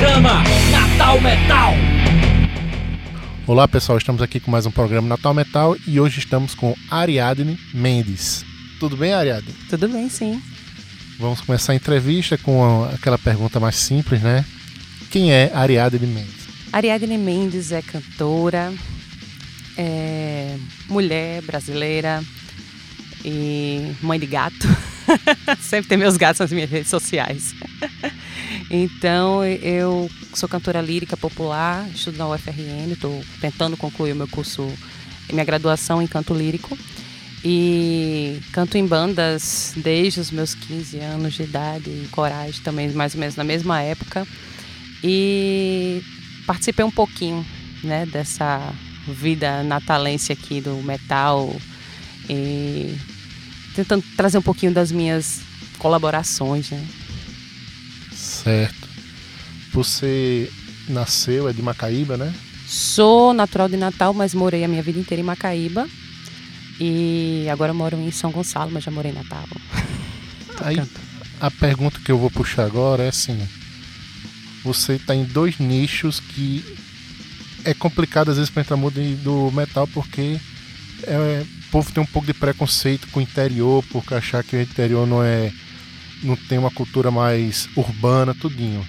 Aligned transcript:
programa 0.00 0.42
Natal 0.70 1.20
Metal. 1.20 1.74
Olá 3.46 3.68
pessoal, 3.68 3.98
estamos 3.98 4.22
aqui 4.22 4.40
com 4.40 4.50
mais 4.50 4.64
um 4.64 4.70
programa 4.70 5.06
Natal 5.06 5.34
Metal 5.34 5.76
e 5.86 6.00
hoje 6.00 6.20
estamos 6.20 6.54
com 6.54 6.74
Ariadne 6.90 7.60
Mendes. 7.74 8.42
Tudo 8.78 8.96
bem, 8.96 9.12
Ariadne? 9.12 9.52
Tudo 9.68 9.90
bem, 9.90 10.08
sim. 10.08 10.40
Vamos 11.18 11.42
começar 11.42 11.72
a 11.72 11.76
entrevista 11.76 12.38
com 12.38 12.88
aquela 12.94 13.18
pergunta 13.18 13.60
mais 13.60 13.76
simples, 13.76 14.22
né? 14.22 14.42
Quem 15.10 15.34
é 15.34 15.52
Ariadne 15.54 16.06
Mendes? 16.06 16.48
Ariadne 16.72 17.18
Mendes 17.18 17.70
é 17.70 17.82
cantora, 17.82 18.72
é 19.76 20.56
mulher 20.88 21.42
brasileira 21.42 22.24
e 23.22 23.92
mãe 24.00 24.18
de 24.18 24.24
gato. 24.24 24.66
Sempre 25.60 25.88
tem 25.88 25.98
meus 25.98 26.16
gatos 26.16 26.40
nas 26.40 26.52
minhas 26.52 26.70
redes 26.70 26.88
sociais. 26.88 27.54
então, 28.70 29.44
eu 29.44 30.10
sou 30.34 30.48
cantora 30.48 30.80
lírica 30.80 31.16
popular, 31.16 31.88
estudo 31.94 32.18
na 32.18 32.28
UFRN, 32.28 32.92
estou 32.92 33.24
tentando 33.40 33.76
concluir 33.76 34.12
o 34.12 34.16
meu 34.16 34.28
curso, 34.28 34.66
minha 35.32 35.44
graduação 35.44 36.00
em 36.00 36.06
canto 36.06 36.34
lírico. 36.34 36.76
E 37.42 38.38
canto 38.52 38.76
em 38.76 38.86
bandas 38.86 39.72
desde 39.76 40.20
os 40.20 40.30
meus 40.30 40.54
15 40.54 40.98
anos 40.98 41.34
de 41.34 41.44
idade, 41.44 41.88
em 41.88 42.06
corais 42.08 42.58
também, 42.58 42.90
mais 42.90 43.14
ou 43.14 43.20
menos 43.20 43.34
na 43.34 43.44
mesma 43.44 43.80
época. 43.80 44.26
E 45.02 46.02
participei 46.46 46.84
um 46.84 46.90
pouquinho 46.90 47.44
né, 47.82 48.04
dessa 48.04 48.74
vida 49.08 49.62
natalense 49.62 50.32
aqui 50.32 50.60
do 50.60 50.76
metal. 50.82 51.54
E 52.28 52.94
tentando 53.80 54.04
trazer 54.16 54.38
um 54.38 54.42
pouquinho 54.42 54.72
das 54.72 54.92
minhas 54.92 55.40
colaborações, 55.78 56.70
né? 56.70 56.86
Certo. 58.12 58.88
Você 59.72 60.50
nasceu, 60.88 61.48
é 61.48 61.52
de 61.52 61.62
Macaíba, 61.62 62.16
né? 62.16 62.34
Sou 62.66 63.32
natural 63.32 63.68
de 63.68 63.76
Natal, 63.76 64.12
mas 64.12 64.34
morei 64.34 64.64
a 64.64 64.68
minha 64.68 64.82
vida 64.82 64.98
inteira 64.98 65.20
em 65.20 65.24
Macaíba. 65.24 65.88
E 66.78 67.46
agora 67.50 67.74
moro 67.74 67.96
em 67.96 68.10
São 68.10 68.30
Gonçalo, 68.30 68.70
mas 68.72 68.84
já 68.84 68.90
morei 68.90 69.12
em 69.12 69.14
Natal. 69.14 69.44
Aí, 70.62 70.76
a 71.40 71.50
pergunta 71.50 72.00
que 72.04 72.12
eu 72.12 72.18
vou 72.18 72.30
puxar 72.30 72.64
agora 72.64 73.02
é 73.02 73.08
assim: 73.08 73.38
você 74.62 74.94
está 74.94 75.14
em 75.14 75.24
dois 75.24 75.58
nichos 75.58 76.20
que 76.20 76.64
é 77.64 77.74
complicado 77.74 78.30
às 78.30 78.36
vezes 78.36 78.50
para 78.50 78.62
entrar 78.62 78.76
no 78.76 78.82
mundo 78.82 79.00
do 79.22 79.50
metal 79.52 79.86
porque 79.88 80.40
é, 81.04 81.44
povo 81.70 81.92
tem 81.92 82.02
um 82.02 82.06
pouco 82.06 82.26
de 82.26 82.34
preconceito 82.34 83.08
com 83.08 83.20
o 83.20 83.22
interior, 83.22 83.84
porque 83.90 84.14
achar 84.14 84.42
que 84.42 84.56
o 84.56 84.60
interior 84.60 85.06
não 85.06 85.22
é 85.22 85.52
não 86.22 86.36
tem 86.36 86.58
uma 86.58 86.70
cultura 86.70 87.10
mais 87.10 87.68
urbana, 87.74 88.34
tudinho. 88.34 88.86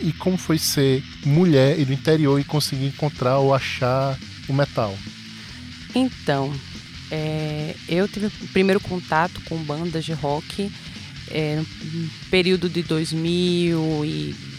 E 0.00 0.12
como 0.12 0.36
foi 0.36 0.58
ser 0.58 1.02
mulher 1.24 1.78
e 1.78 1.84
do 1.84 1.92
interior 1.92 2.38
e 2.38 2.44
conseguir 2.44 2.86
encontrar 2.86 3.38
ou 3.38 3.52
achar 3.52 4.16
o 4.48 4.52
metal? 4.52 4.96
Então, 5.94 6.52
é, 7.10 7.74
eu 7.88 8.06
tive 8.06 8.26
o 8.26 8.48
primeiro 8.52 8.80
contato 8.80 9.40
com 9.46 9.56
bandas 9.58 10.04
de 10.04 10.12
rock 10.12 10.70
é, 11.30 11.56
no 11.56 12.10
período 12.30 12.68
de 12.68 12.82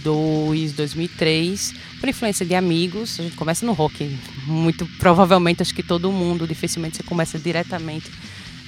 2002, 0.03 0.73
2003, 0.73 1.73
por 1.99 2.09
influência 2.09 2.45
de 2.45 2.55
amigos. 2.55 3.19
A 3.19 3.23
gente 3.23 3.35
começa 3.35 3.65
no 3.65 3.73
rock, 3.73 4.17
muito 4.45 4.85
provavelmente 4.97 5.61
acho 5.61 5.73
que 5.73 5.83
todo 5.83 6.11
mundo, 6.11 6.47
dificilmente 6.47 6.97
você 6.97 7.03
começa 7.03 7.39
diretamente 7.39 8.11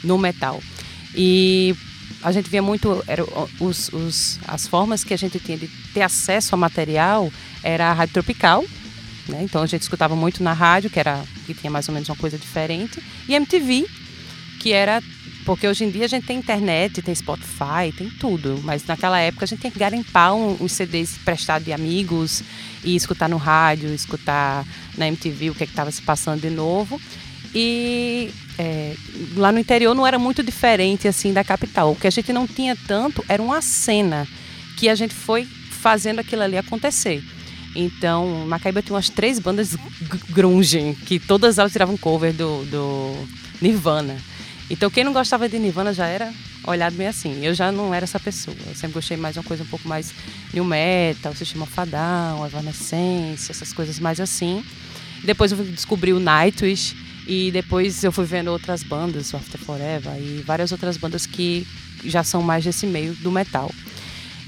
no 0.04 0.17
metal. 0.17 0.61
E 1.16 1.76
a 2.22 2.31
gente 2.31 2.50
via 2.50 2.61
muito 2.61 3.04
era, 3.08 3.23
os, 3.59 3.89
os, 3.89 4.39
as 4.48 4.67
formas 4.67 5.04
que 5.04 5.14
a 5.14 5.17
gente 5.17 5.39
tinha 5.39 5.58
de 5.58 5.67
ter 5.94 6.02
acesso 6.02 6.56
ao 6.56 6.59
material 6.59 7.31
era 7.61 7.89
a 7.89 7.94
rádio 7.94 8.14
tropical, 8.14 8.64
né? 9.28 9.44
Então 9.44 9.61
a 9.61 9.66
gente 9.66 9.81
escutava 9.81 10.16
muito 10.16 10.42
na 10.44 10.54
rádio, 10.54 10.89
que 10.89 11.00
era 11.00 11.23
que 11.45 11.54
tinha 11.54 11.72
mais 11.72 11.88
ou 11.88 11.94
menos 11.94 12.10
uma 12.10 12.15
coisa 12.15 12.38
diferente, 12.38 13.02
e 13.27 13.36
MTV, 13.36 13.86
que 14.60 14.71
era 14.71 15.02
porque 15.45 15.67
hoje 15.67 15.83
em 15.83 15.89
dia 15.89 16.05
a 16.05 16.08
gente 16.08 16.26
tem 16.26 16.37
internet, 16.37 17.02
tem 17.02 17.14
Spotify, 17.14 17.92
tem 17.95 18.09
tudo, 18.09 18.59
mas 18.64 18.86
naquela 18.86 19.20
época 19.20 19.45
a 19.45 19.48
gente 19.48 19.61
tem 19.61 19.71
que 19.71 19.80
garimpar 19.80 20.33
um, 20.33 20.58
uns 20.59 20.71
CDs 20.71 21.17
prestados 21.17 21.65
de 21.65 21.73
amigos 21.73 22.43
e 22.83 22.95
escutar 22.95 23.30
no 23.30 23.37
rádio, 23.37 23.93
escutar 23.93 24.65
na 24.98 25.08
MTV 25.08 25.52
o 25.52 25.55
que 25.55 25.64
é 25.64 25.67
estava 25.67 25.92
se 25.92 26.02
passando 26.02 26.42
de 26.42 26.49
novo. 26.49 26.99
E 27.55 28.32
é, 28.58 28.95
lá 29.36 29.52
no 29.52 29.59
interior 29.59 29.93
não 29.93 30.08
era 30.08 30.17
muito 30.17 30.42
diferente 30.42 31.08
assim 31.08 31.32
da 31.32 31.43
capital. 31.43 31.92
O 31.92 31.95
que 31.95 32.08
a 32.08 32.11
gente 32.11 32.33
não 32.33 32.48
tinha 32.48 32.76
tanto 32.87 33.23
era 33.27 33.42
uma 33.42 33.61
cena 33.61 34.27
que 34.77 34.89
a 34.89 34.95
gente 34.95 35.14
foi 35.14 35.45
fazendo 35.45 36.20
aquilo 36.20 36.42
ali 36.42 36.58
acontecer. 36.58 37.23
Então, 37.76 38.45
Macaíba 38.48 38.82
tinha 38.82 38.95
umas 38.95 39.09
três 39.09 39.39
bandas 39.39 39.76
grunge, 40.30 40.95
que 41.05 41.20
todas 41.20 41.58
elas 41.58 41.71
tiravam 41.71 41.98
cover 41.98 42.32
do, 42.33 42.64
do 42.65 43.27
Nirvana. 43.61 44.17
Então, 44.70 44.90
quem 44.90 45.04
não 45.04 45.14
gostava 45.14 45.48
de 45.48 45.60
Nirvana 45.60 45.94
já 45.94 46.08
era 46.08 46.34
olhado 46.66 46.96
meio 46.96 47.10
assim. 47.10 47.46
Eu 47.46 47.54
já 47.54 47.72
não 47.72 47.94
era 47.94 48.04
essa 48.04 48.20
pessoa. 48.20 48.56
Eu 48.66 48.76
sempre 48.76 48.94
gostei 48.94 49.18
mais 49.18 49.34
de 49.34 49.40
uma 49.40 49.46
coisa 49.46 49.64
um 49.64 49.68
pouco 49.68 49.88
mais 49.88 50.14
new 50.54 50.64
metal, 50.64 51.34
sistema 51.36 51.66
fadão, 51.66 52.46
evanescência, 52.46 53.52
essas 53.52 53.74
coisas 53.74 54.00
mais 54.00 54.20
assim. 54.20 54.64
Depois 55.24 55.52
eu 55.52 55.58
descobri 55.66 56.14
o 56.14 56.20
Nightwish 56.20 56.96
e 57.28 57.52
depois 57.52 58.04
eu 58.04 58.12
fui 58.12 58.26
vendo 58.26 58.50
outras 58.50 58.84
bandas, 58.84 59.32
o 59.34 59.38
After 59.38 59.60
Forever 59.60 60.14
e 60.18 60.42
várias 60.46 60.72
outras 60.72 60.98
bandas 60.98 61.26
que 61.26 61.66
já 62.04 62.24
são 62.24 62.42
mais 62.42 62.64
desse 62.64 62.86
meio 62.86 63.14
do 63.16 63.32
metal. 63.32 63.72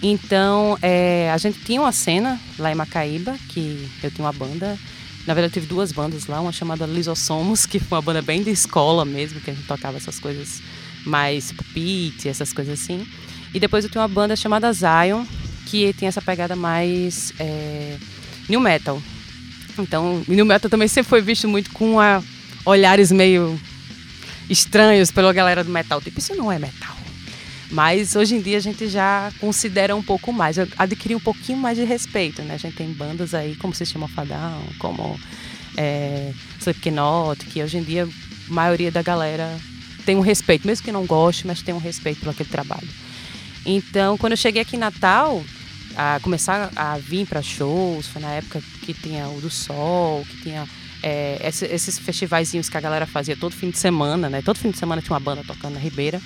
Então, 0.04 0.78
é, 0.82 1.32
a 1.34 1.38
gente 1.38 1.60
tinha 1.60 1.80
uma 1.80 1.92
cena 1.92 2.40
lá 2.60 2.72
em 2.72 2.76
Macaíba, 2.76 3.38
que 3.50 3.90
eu 4.04 4.12
tinha 4.12 4.26
uma 4.26 4.34
banda. 4.34 4.78
Na 5.26 5.34
verdade, 5.34 5.52
eu 5.58 5.62
tive 5.62 5.66
duas 5.66 5.92
bandas 5.92 6.28
lá, 6.28 6.40
uma 6.40 6.52
chamada 6.52 6.86
Lisossomos, 6.86 7.66
que 7.66 7.80
foi 7.80 7.98
uma 7.98 8.02
banda 8.02 8.22
bem 8.22 8.44
de 8.44 8.52
escola 8.52 9.04
mesmo, 9.04 9.42
que 9.42 9.50
a 9.50 9.54
gente 9.54 9.66
tocava 9.66 9.98
essas 9.98 10.20
coisas 10.20 10.62
mais 11.06 11.48
tipo 11.48 11.64
pit, 11.66 12.28
essas 12.28 12.54
coisas 12.54 12.80
assim. 12.80 13.08
E 13.54 13.60
depois 13.60 13.84
eu 13.84 13.90
tinha 13.90 14.02
uma 14.02 14.08
banda 14.08 14.36
chamada 14.36 14.72
Zion, 14.72 15.26
que 15.66 15.94
tem 15.94 16.08
essa 16.08 16.22
pegada 16.22 16.56
mais 16.56 17.34
é, 17.40 17.98
new 18.48 18.60
metal. 18.60 19.02
Então, 19.78 20.24
new 20.28 20.46
metal 20.46 20.70
também 20.70 20.88
sempre 20.88 21.10
foi 21.10 21.22
visto 21.22 21.48
muito 21.48 21.72
com 21.72 22.00
a, 22.00 22.22
olhares 22.66 23.12
meio 23.12 23.60
estranhos 24.50 25.12
pela 25.12 25.32
galera 25.34 25.64
do 25.64 25.72
metal. 25.72 26.02
Tipo, 26.02 26.20
isso 26.20 26.36
não 26.36 26.52
é 26.52 26.60
metal. 26.60 26.95
Mas 27.76 28.16
hoje 28.16 28.36
em 28.36 28.42
dia 28.42 28.56
a 28.56 28.62
gente 28.62 28.88
já 28.88 29.30
considera 29.38 29.94
um 29.94 30.02
pouco 30.02 30.32
mais, 30.32 30.56
adquirir 30.78 31.14
um 31.14 31.20
pouquinho 31.20 31.58
mais 31.58 31.78
de 31.78 31.84
respeito, 31.84 32.42
né? 32.42 32.54
A 32.54 32.58
gente 32.58 32.78
tem 32.78 32.90
bandas 32.90 33.34
aí 33.34 33.54
como 33.58 33.76
Sistema 33.76 34.08
Fadão, 34.08 34.64
como 34.80 35.20
é, 35.76 36.32
Slipknot, 36.58 37.46
que 37.48 37.62
hoje 37.62 37.78
em 37.78 37.84
dia 37.84 38.06
a 38.06 38.54
maioria 38.54 38.90
da 38.90 39.02
galera 39.02 39.60
tem 40.06 40.16
um 40.16 40.22
respeito, 40.22 40.66
mesmo 40.66 40.86
que 40.86 40.92
não 40.94 41.06
goste, 41.06 41.46
mas 41.46 41.62
tem 41.62 41.76
um 41.76 41.78
respeito 41.78 42.22
por 42.22 42.30
aquele 42.30 42.48
trabalho. 42.48 42.88
Então, 43.66 44.18
quando 44.18 44.32
eu 44.32 44.38
cheguei 44.38 44.62
aqui 44.62 44.78
em 44.78 44.80
Natal, 44.80 45.44
a 45.98 46.18
começar 46.22 46.72
a 46.78 46.98
vir 46.98 47.28
para 47.28 47.42
shows, 47.42 48.08
foi 48.08 48.22
na 48.22 48.30
época 48.30 48.64
que 48.84 48.94
tinha 48.94 49.28
o 49.28 49.42
do 49.42 49.50
Sol, 49.50 50.26
que 50.30 50.44
tinha 50.44 50.66
é, 51.04 51.40
esses 51.44 52.00
festivaizinhos 52.00 52.70
que 52.70 52.78
a 52.78 52.82
galera 52.82 53.06
fazia 53.06 53.36
todo 53.36 53.54
fim 53.54 53.70
de 53.70 53.78
semana, 53.78 54.30
né? 54.30 54.42
Todo 54.42 54.58
fim 54.58 54.72
de 54.72 54.78
semana 54.78 55.02
tinha 55.02 55.14
uma 55.14 55.20
banda 55.20 55.44
tocando 55.46 55.74
na 55.74 55.80
Ribeira. 55.82 56.22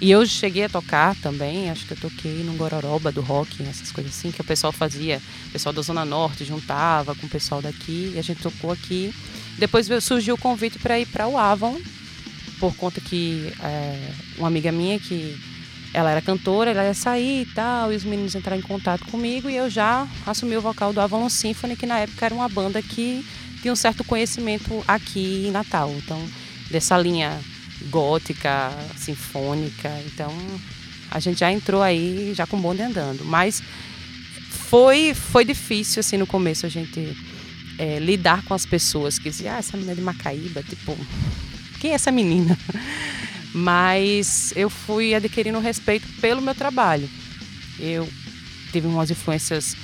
E 0.00 0.10
eu 0.10 0.24
cheguei 0.26 0.64
a 0.64 0.68
tocar 0.68 1.16
também, 1.16 1.70
acho 1.70 1.86
que 1.86 1.92
eu 1.92 1.96
toquei 1.96 2.44
no 2.44 2.52
Gororoba 2.54 3.10
do 3.10 3.20
rock, 3.20 3.62
essas 3.62 3.90
coisas 3.90 4.16
assim, 4.16 4.30
que 4.30 4.40
o 4.40 4.44
pessoal 4.44 4.72
fazia, 4.72 5.20
o 5.48 5.50
pessoal 5.50 5.72
da 5.72 5.82
Zona 5.82 6.04
Norte 6.04 6.44
juntava 6.44 7.14
com 7.14 7.26
o 7.26 7.30
pessoal 7.30 7.60
daqui, 7.60 8.12
e 8.14 8.18
a 8.18 8.22
gente 8.22 8.40
tocou 8.40 8.70
aqui. 8.70 9.12
Depois 9.58 9.88
surgiu 10.02 10.36
o 10.36 10.38
convite 10.38 10.78
para 10.78 11.00
ir 11.00 11.06
para 11.06 11.26
o 11.26 11.36
Avon, 11.36 11.80
por 12.60 12.74
conta 12.76 13.00
que 13.00 13.52
é, 13.60 14.10
uma 14.36 14.48
amiga 14.48 14.70
minha 14.70 14.98
que 15.00 15.36
ela 15.92 16.10
era 16.10 16.20
cantora, 16.20 16.70
ela 16.70 16.84
ia 16.84 16.94
sair 16.94 17.42
e 17.42 17.46
tal, 17.46 17.92
e 17.92 17.96
os 17.96 18.04
meninos 18.04 18.34
entraram 18.34 18.58
em 18.58 18.62
contato 18.62 19.04
comigo 19.06 19.48
e 19.48 19.56
eu 19.56 19.70
já 19.70 20.06
assumi 20.26 20.56
o 20.56 20.60
vocal 20.60 20.92
do 20.92 21.00
Avalon 21.00 21.28
Symphony, 21.28 21.76
que 21.76 21.86
na 21.86 22.00
época 22.00 22.26
era 22.26 22.34
uma 22.34 22.48
banda 22.48 22.80
que 22.82 23.24
tinha 23.60 23.72
um 23.72 23.76
certo 23.76 24.04
conhecimento 24.04 24.84
aqui 24.86 25.46
em 25.46 25.50
Natal. 25.50 25.92
Então, 25.96 26.22
dessa 26.70 26.96
linha 26.96 27.40
gótica, 27.86 28.72
sinfônica. 28.96 29.88
Então, 30.06 30.32
a 31.10 31.20
gente 31.20 31.40
já 31.40 31.52
entrou 31.52 31.82
aí 31.82 32.32
já 32.34 32.46
com 32.46 32.60
bonde 32.60 32.82
andando. 32.82 33.24
Mas 33.24 33.62
foi, 34.50 35.14
foi 35.14 35.44
difícil, 35.44 36.00
assim, 36.00 36.16
no 36.16 36.26
começo 36.26 36.66
a 36.66 36.68
gente 36.68 37.16
é, 37.78 37.98
lidar 37.98 38.44
com 38.44 38.54
as 38.54 38.66
pessoas 38.66 39.18
que 39.18 39.30
diziam, 39.30 39.54
ah, 39.54 39.58
essa 39.58 39.76
menina 39.76 39.92
é 39.92 39.94
de 39.94 40.02
Macaíba, 40.02 40.62
tipo, 40.62 40.96
quem 41.80 41.92
é 41.92 41.94
essa 41.94 42.10
menina? 42.10 42.58
Mas 43.54 44.52
eu 44.54 44.68
fui 44.68 45.14
adquirindo 45.14 45.58
respeito 45.58 46.06
pelo 46.20 46.42
meu 46.42 46.54
trabalho. 46.54 47.08
Eu 47.78 48.06
tive 48.70 48.86
umas 48.86 49.10
influências 49.10 49.74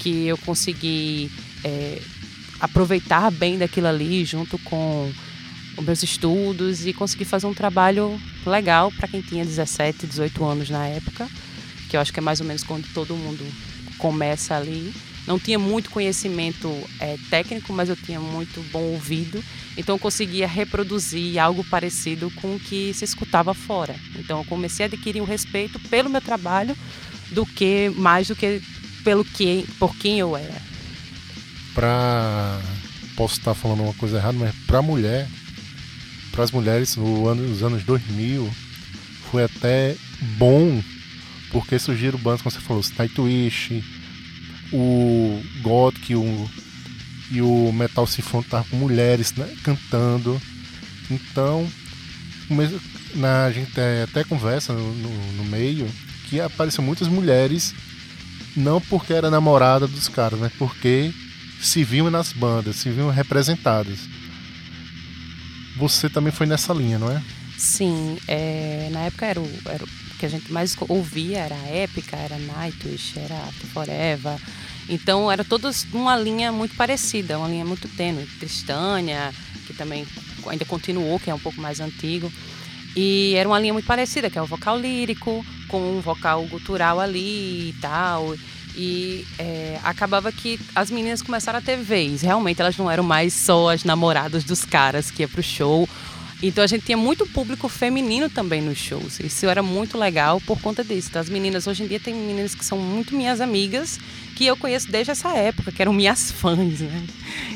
que 0.00 0.26
eu 0.26 0.36
consegui 0.38 1.30
é, 1.62 2.02
aproveitar 2.58 3.30
bem 3.30 3.58
daquilo 3.58 3.86
ali 3.86 4.24
junto 4.24 4.58
com 4.58 5.12
os 5.76 5.84
meus 5.84 6.02
estudos 6.02 6.86
e 6.86 6.92
consegui 6.92 7.24
fazer 7.24 7.46
um 7.46 7.54
trabalho 7.54 8.20
legal 8.46 8.90
para 8.92 9.08
quem 9.08 9.20
tinha 9.20 9.44
17, 9.44 10.06
18 10.06 10.44
anos 10.44 10.70
na 10.70 10.86
época, 10.86 11.28
que 11.88 11.96
eu 11.96 12.00
acho 12.00 12.12
que 12.12 12.20
é 12.20 12.22
mais 12.22 12.40
ou 12.40 12.46
menos 12.46 12.62
quando 12.62 12.86
todo 12.92 13.16
mundo 13.16 13.44
começa 13.98 14.56
ali. 14.56 14.92
não 15.26 15.38
tinha 15.38 15.58
muito 15.58 15.90
conhecimento 15.90 16.68
é, 16.98 17.16
técnico, 17.30 17.72
mas 17.72 17.88
eu 17.88 17.96
tinha 17.96 18.18
muito 18.18 18.60
bom 18.72 18.82
ouvido, 18.82 19.42
então 19.76 19.94
eu 19.94 19.98
conseguia 19.98 20.48
reproduzir 20.48 21.38
algo 21.38 21.62
parecido 21.64 22.30
com 22.32 22.56
o 22.56 22.60
que 22.60 22.92
se 22.92 23.04
escutava 23.04 23.54
fora. 23.54 23.94
Então 24.18 24.38
eu 24.38 24.44
comecei 24.44 24.84
a 24.84 24.88
adquirir 24.88 25.20
um 25.20 25.26
respeito 25.26 25.78
pelo 25.78 26.10
meu 26.10 26.20
trabalho 26.20 26.76
do 27.30 27.46
que 27.46 27.88
mais 27.96 28.28
do 28.28 28.36
que 28.36 28.60
pelo 29.04 29.24
que 29.24 29.64
por 29.78 29.96
quem 29.96 30.18
eu 30.18 30.36
era. 30.36 30.60
Para 31.74 32.60
posso 33.16 33.38
estar 33.38 33.54
falando 33.54 33.82
uma 33.82 33.94
coisa 33.94 34.16
errada, 34.18 34.36
mas 34.38 34.54
para 34.66 34.82
mulher, 34.82 35.28
para 36.32 36.44
as 36.44 36.50
mulheres 36.50 36.96
no 36.96 37.28
ano, 37.28 37.46
nos 37.46 37.62
anos 37.62 37.84
2000 37.84 38.50
foi 39.30 39.44
até 39.44 39.94
bom 40.38 40.82
porque 41.50 41.78
surgiram 41.78 42.18
bandas 42.18 42.42
como 42.42 42.50
você 42.50 42.60
falou, 42.60 42.82
Nightwish, 42.98 43.84
o 44.72 45.42
Gothic 45.60 46.14
o, 46.16 46.50
e 47.30 47.42
o 47.42 47.70
Metal 47.72 48.06
Sinfônico 48.06 48.46
estavam 48.46 48.68
com 48.70 48.76
mulheres 48.76 49.32
né, 49.34 49.54
cantando. 49.62 50.40
Então, 51.10 51.70
na, 53.14 53.44
a 53.44 53.52
gente 53.52 53.72
até 54.02 54.24
conversa 54.24 54.72
no, 54.72 54.94
no, 54.94 55.32
no 55.34 55.44
meio 55.44 55.86
que 56.28 56.40
apareceu 56.40 56.82
muitas 56.82 57.08
mulheres, 57.08 57.74
não 58.56 58.80
porque 58.80 59.12
era 59.12 59.30
namorada 59.30 59.86
dos 59.86 60.08
caras, 60.08 60.40
mas 60.40 60.52
porque 60.54 61.12
se 61.60 61.84
viam 61.84 62.10
nas 62.10 62.32
bandas, 62.32 62.76
se 62.76 62.90
viam 62.90 63.10
representadas. 63.10 63.98
Você 65.76 66.08
também 66.08 66.32
foi 66.32 66.46
nessa 66.46 66.72
linha, 66.72 66.98
não 66.98 67.10
é? 67.10 67.22
Sim, 67.56 68.18
é, 68.26 68.88
na 68.90 69.00
época 69.00 69.26
era 69.26 69.40
o, 69.40 69.48
era 69.66 69.84
o 69.84 69.88
que 70.18 70.26
a 70.26 70.28
gente 70.28 70.52
mais 70.52 70.76
ouvia, 70.88 71.38
era 71.38 71.54
a 71.54 71.68
Épica, 71.68 72.16
era 72.16 72.36
Nightwish, 72.36 73.18
era 73.18 73.36
Forever. 73.72 74.38
Então 74.88 75.30
era 75.30 75.44
todas 75.44 75.86
uma 75.92 76.16
linha 76.16 76.52
muito 76.52 76.74
parecida, 76.76 77.38
uma 77.38 77.48
linha 77.48 77.64
muito 77.64 77.88
tênue. 77.88 78.26
Tristânia, 78.38 79.32
que 79.66 79.74
também 79.74 80.06
ainda 80.46 80.64
continuou, 80.64 81.18
que 81.18 81.30
é 81.30 81.34
um 81.34 81.38
pouco 81.38 81.60
mais 81.60 81.80
antigo. 81.80 82.32
E 82.94 83.34
era 83.36 83.48
uma 83.48 83.58
linha 83.58 83.72
muito 83.72 83.86
parecida, 83.86 84.28
que 84.28 84.38
é 84.38 84.42
o 84.42 84.46
vocal 84.46 84.78
lírico, 84.78 85.44
com 85.68 85.98
um 85.98 86.00
vocal 86.00 86.44
gutural 86.46 87.00
ali 87.00 87.70
e 87.70 87.74
tal. 87.80 88.34
E 88.74 89.26
é, 89.38 89.78
acabava 89.82 90.32
que 90.32 90.58
as 90.74 90.90
meninas 90.90 91.22
começaram 91.22 91.58
a 91.58 91.62
ter 91.62 91.76
vez. 91.76 92.22
Realmente 92.22 92.60
elas 92.60 92.76
não 92.76 92.90
eram 92.90 93.04
mais 93.04 93.34
só 93.34 93.70
as 93.70 93.84
namoradas 93.84 94.44
dos 94.44 94.64
caras 94.64 95.10
que 95.10 95.22
ia 95.22 95.28
pro 95.28 95.42
show. 95.42 95.88
Então 96.42 96.64
a 96.64 96.66
gente 96.66 96.84
tinha 96.86 96.96
muito 96.96 97.24
público 97.24 97.68
feminino 97.68 98.28
também 98.28 98.60
nos 98.60 98.76
shows. 98.76 99.20
Isso 99.20 99.46
era 99.46 99.62
muito 99.62 99.96
legal 99.96 100.40
por 100.40 100.60
conta 100.60 100.82
disso. 100.82 101.16
As 101.16 101.28
meninas, 101.28 101.68
hoje 101.68 101.84
em 101.84 101.86
dia, 101.86 102.00
tem 102.00 102.12
meninas 102.12 102.52
que 102.52 102.64
são 102.64 102.78
muito 102.78 103.14
minhas 103.14 103.40
amigas, 103.40 104.00
que 104.34 104.44
eu 104.46 104.56
conheço 104.56 104.90
desde 104.90 105.12
essa 105.12 105.30
época, 105.36 105.70
que 105.70 105.80
eram 105.80 105.92
minhas 105.92 106.32
fãs, 106.32 106.80
né? 106.80 107.04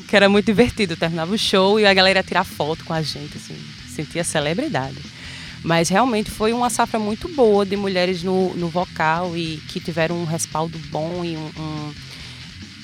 Que 0.07 0.15
era 0.15 0.29
muito 0.29 0.47
divertido. 0.47 0.93
Eu 0.93 0.97
terminava 0.97 1.35
o 1.35 1.39
show 1.39 1.81
e 1.81 1.87
a 1.87 1.93
galera 1.93 2.21
ia 2.21 2.23
tirar 2.23 2.45
foto 2.45 2.85
com 2.85 2.93
a 2.93 3.03
gente, 3.03 3.37
assim, 3.37 3.59
sentia 3.89 4.23
celebridade. 4.23 5.16
Mas 5.67 5.89
realmente 5.89 6.31
foi 6.31 6.53
uma 6.53 6.71
safra 6.71 6.97
muito 6.97 7.29
boa 7.35 7.67
de 7.67 7.77
mulheres 7.77 8.23
no, 8.23 8.55
no 8.55 8.69
vocal 8.69 9.37
e 9.37 9.57
que 9.67 9.81
tiveram 9.81 10.17
um 10.17 10.25
respaldo 10.25 10.79
bom 10.93 11.25
e 11.25 11.37
um, 11.37 11.51
um 11.59 11.95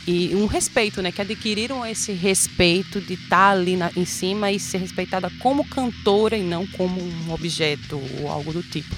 e 0.05 0.35
um 0.35 0.47
respeito, 0.47 1.01
né? 1.01 1.13
Que 1.13 1.21
adquiriram 1.21 1.87
esse 1.87 2.11
respeito 2.11 3.01
de 3.01 3.15
estar 3.15 3.29
tá 3.37 3.51
ali 3.51 3.77
na, 3.77 3.93
em 3.97 4.05
cima 4.05 4.51
e 4.51 4.59
ser 4.59 4.79
respeitada 4.79 5.31
como 5.39 5.65
cantora 5.65 6.37
e 6.37 6.43
não 6.43 6.67
como 6.67 7.01
um 7.01 7.33
objeto 7.33 8.03
ou 8.19 8.29
algo 8.29 8.53
do 8.53 8.65
tipo. 8.65 8.97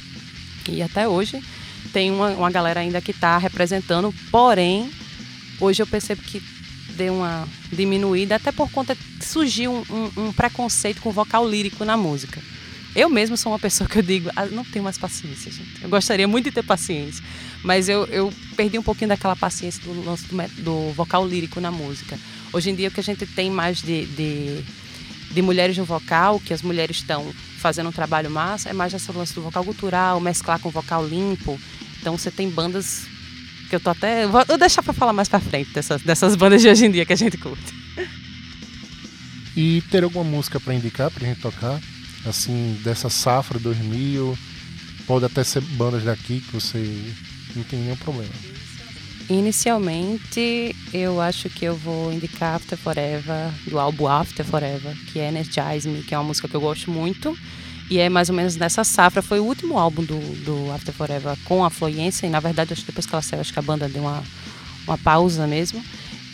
E 0.66 0.80
até 0.80 1.06
hoje 1.06 1.44
tem 1.92 2.10
uma, 2.10 2.30
uma 2.30 2.50
galera 2.50 2.80
ainda 2.80 3.02
que 3.02 3.10
está 3.10 3.36
representando, 3.36 4.14
porém, 4.30 4.90
hoje 5.60 5.82
eu 5.82 5.86
percebo 5.86 6.22
que 6.22 6.42
deu 6.96 7.16
uma 7.16 7.46
diminuída, 7.70 8.36
até 8.36 8.50
por 8.50 8.70
conta 8.70 8.96
que 8.96 9.26
surgiu 9.26 9.72
um, 9.74 9.84
um, 9.94 10.28
um 10.28 10.32
preconceito 10.32 11.02
com 11.02 11.12
vocal 11.12 11.46
lírico 11.46 11.84
na 11.84 11.98
música. 11.98 12.40
Eu 12.94 13.10
mesmo 13.10 13.36
sou 13.36 13.50
uma 13.50 13.58
pessoa 13.58 13.88
que 13.88 13.98
eu 13.98 14.02
digo, 14.02 14.30
ah, 14.36 14.46
não 14.46 14.64
tenho 14.64 14.84
mais 14.84 14.96
paciência, 14.96 15.50
gente. 15.50 15.82
Eu 15.82 15.88
gostaria 15.88 16.28
muito 16.28 16.44
de 16.44 16.52
ter 16.52 16.62
paciência, 16.62 17.24
mas 17.62 17.88
eu, 17.88 18.04
eu 18.06 18.32
perdi 18.56 18.78
um 18.78 18.82
pouquinho 18.82 19.08
daquela 19.08 19.34
paciência 19.34 19.82
do 19.82 20.04
lance 20.04 20.24
do, 20.26 20.62
do, 20.62 20.92
vocal 20.92 21.26
lírico 21.26 21.60
na 21.60 21.72
música. 21.72 22.16
Hoje 22.52 22.70
em 22.70 22.74
dia, 22.74 22.88
o 22.88 22.90
que 22.92 23.00
a 23.00 23.02
gente 23.02 23.26
tem 23.26 23.50
mais 23.50 23.82
de, 23.82 24.06
de, 24.06 24.64
de 25.32 25.42
mulheres 25.42 25.76
no 25.76 25.84
vocal, 25.84 26.38
que 26.38 26.54
as 26.54 26.62
mulheres 26.62 26.98
estão 26.98 27.34
fazendo 27.58 27.88
um 27.88 27.92
trabalho 27.92 28.30
massa, 28.30 28.70
é 28.70 28.72
mais 28.72 28.94
essa 28.94 29.12
lance 29.12 29.34
do 29.34 29.42
vocal 29.42 29.64
cultural, 29.64 30.20
mesclar 30.20 30.60
com 30.60 30.70
vocal 30.70 31.04
limpo. 31.04 31.58
Então, 32.00 32.16
você 32.16 32.30
tem 32.30 32.48
bandas 32.48 33.06
que 33.68 33.74
eu 33.74 33.80
tô 33.80 33.90
até. 33.90 34.24
Vou, 34.28 34.44
vou 34.46 34.58
deixar 34.58 34.84
para 34.84 34.92
falar 34.92 35.12
mais 35.12 35.28
para 35.28 35.40
frente 35.40 35.72
dessas, 35.72 36.00
dessas 36.02 36.36
bandas 36.36 36.62
de 36.62 36.68
hoje 36.68 36.86
em 36.86 36.92
dia 36.92 37.04
que 37.04 37.12
a 37.12 37.16
gente 37.16 37.36
curte. 37.36 37.74
E 39.56 39.82
ter 39.90 40.04
alguma 40.04 40.24
música 40.24 40.60
para 40.60 40.74
indicar, 40.74 41.10
para 41.10 41.26
gente 41.26 41.40
tocar? 41.40 41.80
Assim, 42.26 42.78
dessa 42.82 43.08
safra 43.08 43.58
2000, 43.58 44.36
pode 45.06 45.24
até 45.24 45.44
ser 45.44 45.60
bandas 45.60 46.04
daqui 46.04 46.40
que 46.40 46.52
você 46.52 46.78
não 47.54 47.62
tem 47.64 47.80
nenhum 47.80 47.96
problema. 47.96 48.32
Inicialmente, 49.28 50.76
eu 50.92 51.18
acho 51.20 51.48
que 51.48 51.64
eu 51.64 51.74
vou 51.74 52.12
indicar 52.12 52.56
After 52.56 52.76
Forever, 52.76 53.50
do 53.66 53.78
álbum 53.78 54.06
After 54.06 54.44
Forever, 54.44 54.94
que 55.10 55.18
é 55.18 55.28
Energize 55.28 55.88
Me, 55.88 56.02
que 56.02 56.14
é 56.14 56.18
uma 56.18 56.24
música 56.24 56.46
que 56.46 56.54
eu 56.54 56.60
gosto 56.60 56.90
muito. 56.90 57.36
E 57.90 57.98
é 57.98 58.08
mais 58.08 58.28
ou 58.28 58.34
menos 58.34 58.56
nessa 58.56 58.82
safra, 58.82 59.22
foi 59.22 59.40
o 59.40 59.44
último 59.44 59.78
álbum 59.78 60.02
do, 60.02 60.18
do 60.44 60.72
After 60.72 60.92
Forever 60.92 61.36
com 61.44 61.64
a 61.64 61.70
Fluência, 61.70 62.26
e 62.26 62.30
na 62.30 62.40
verdade, 62.40 62.72
acho 62.72 62.82
que 62.82 62.88
depois 62.88 63.06
que 63.06 63.14
ela 63.14 63.22
saiu, 63.22 63.40
acho 63.40 63.52
que 63.52 63.58
a 63.58 63.62
banda 63.62 63.88
deu 63.88 64.02
uma, 64.02 64.22
uma 64.86 64.98
pausa 64.98 65.46
mesmo. 65.46 65.82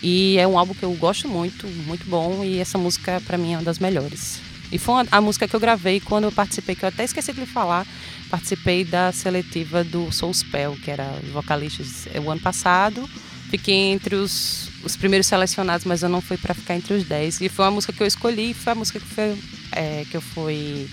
E 0.02 0.36
é 0.38 0.46
um 0.46 0.58
álbum 0.58 0.74
que 0.74 0.82
eu 0.82 0.92
gosto 0.94 1.28
muito, 1.28 1.66
muito 1.86 2.06
bom, 2.06 2.42
e 2.44 2.58
essa 2.58 2.78
música 2.78 3.20
para 3.24 3.38
mim 3.38 3.52
é 3.52 3.56
uma 3.56 3.64
das 3.64 3.78
melhores. 3.78 4.40
E 4.72 4.78
foi 4.78 5.06
a 5.10 5.20
música 5.20 5.48
que 5.48 5.54
eu 5.54 5.60
gravei 5.60 6.00
quando 6.00 6.24
eu 6.24 6.32
participei, 6.32 6.74
que 6.74 6.84
eu 6.84 6.88
até 6.88 7.04
esqueci 7.04 7.32
de 7.32 7.40
lhe 7.40 7.46
falar, 7.46 7.86
participei 8.28 8.84
da 8.84 9.10
seletiva 9.12 9.82
do 9.82 10.12
Soul 10.12 10.32
Spell, 10.32 10.76
que 10.76 10.90
era 10.90 11.10
os 11.22 11.30
vocalistas 11.30 12.06
é, 12.14 12.20
o 12.20 12.30
ano 12.30 12.40
passado. 12.40 13.08
Fiquei 13.50 13.74
entre 13.74 14.14
os, 14.14 14.70
os 14.84 14.96
primeiros 14.96 15.26
selecionados, 15.26 15.84
mas 15.84 16.04
eu 16.04 16.08
não 16.08 16.20
fui 16.20 16.36
para 16.36 16.54
ficar 16.54 16.76
entre 16.76 16.94
os 16.94 17.04
10. 17.04 17.40
E 17.40 17.48
foi 17.48 17.64
uma 17.64 17.72
música 17.72 17.92
que 17.92 18.00
eu 18.00 18.06
escolhi, 18.06 18.54
foi 18.54 18.72
a 18.72 18.76
música 18.76 19.00
que, 19.00 19.06
foi, 19.06 19.36
é, 19.72 20.04
que 20.08 20.16
eu 20.16 20.20
fui, 20.20 20.88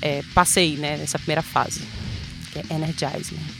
é, 0.00 0.22
passei 0.32 0.76
né, 0.76 0.96
nessa 0.96 1.18
primeira 1.18 1.42
fase, 1.42 1.82
que 2.52 2.58
é 2.58 2.64
Energize. 2.74 3.34
Né? 3.34 3.59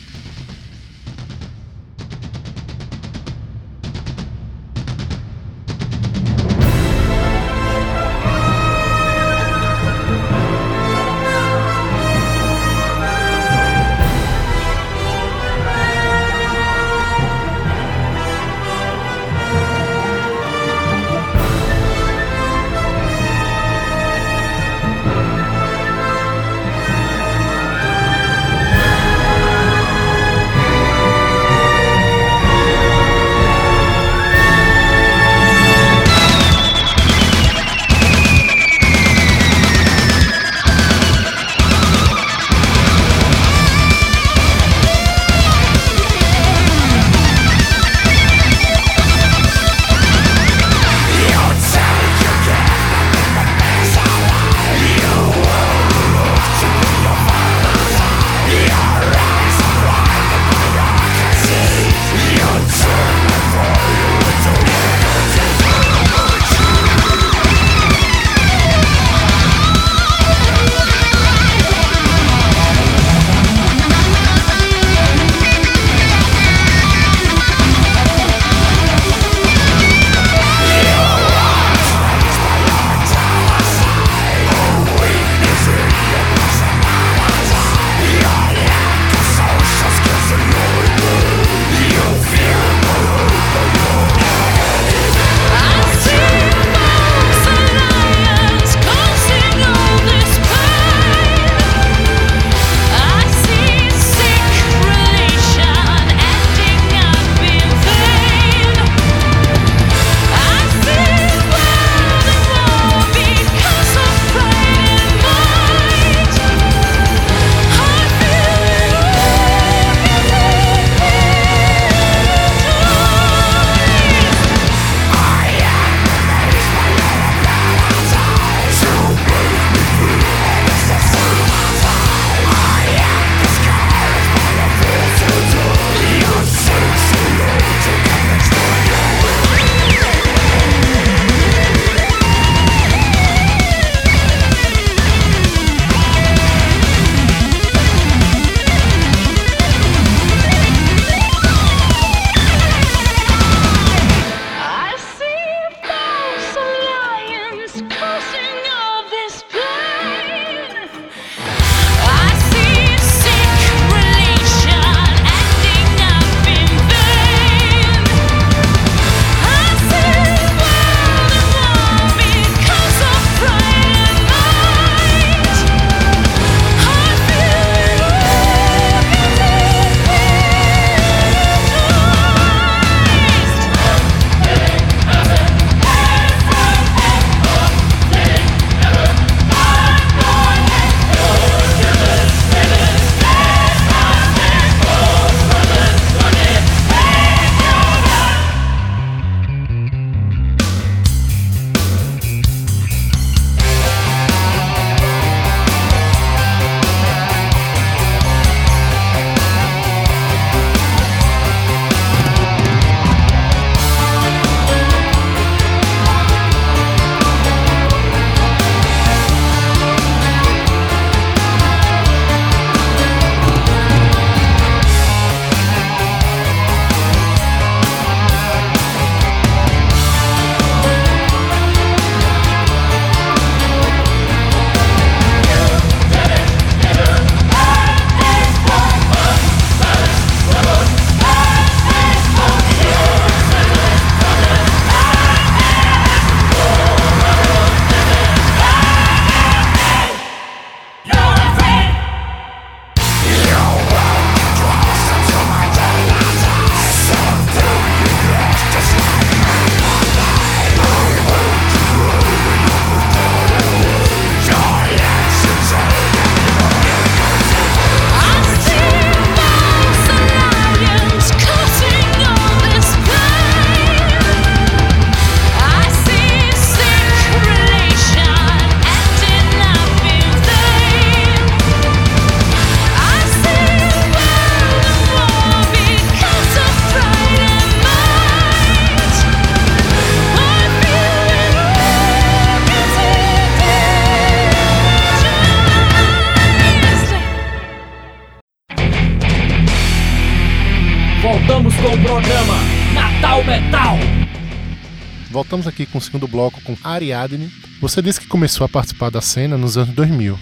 Voltamos 305.50 305.66
aqui 305.66 305.84
com 305.84 305.98
o 305.98 306.00
segundo 306.00 306.28
bloco 306.28 306.60
com 306.60 306.76
Ariadne. 306.84 307.52
Você 307.80 308.00
disse 308.00 308.20
que 308.20 308.28
começou 308.28 308.64
a 308.64 308.68
participar 308.68 309.10
da 309.10 309.20
cena 309.20 309.58
nos 309.58 309.76
anos 309.76 309.92
2000. 309.96 310.38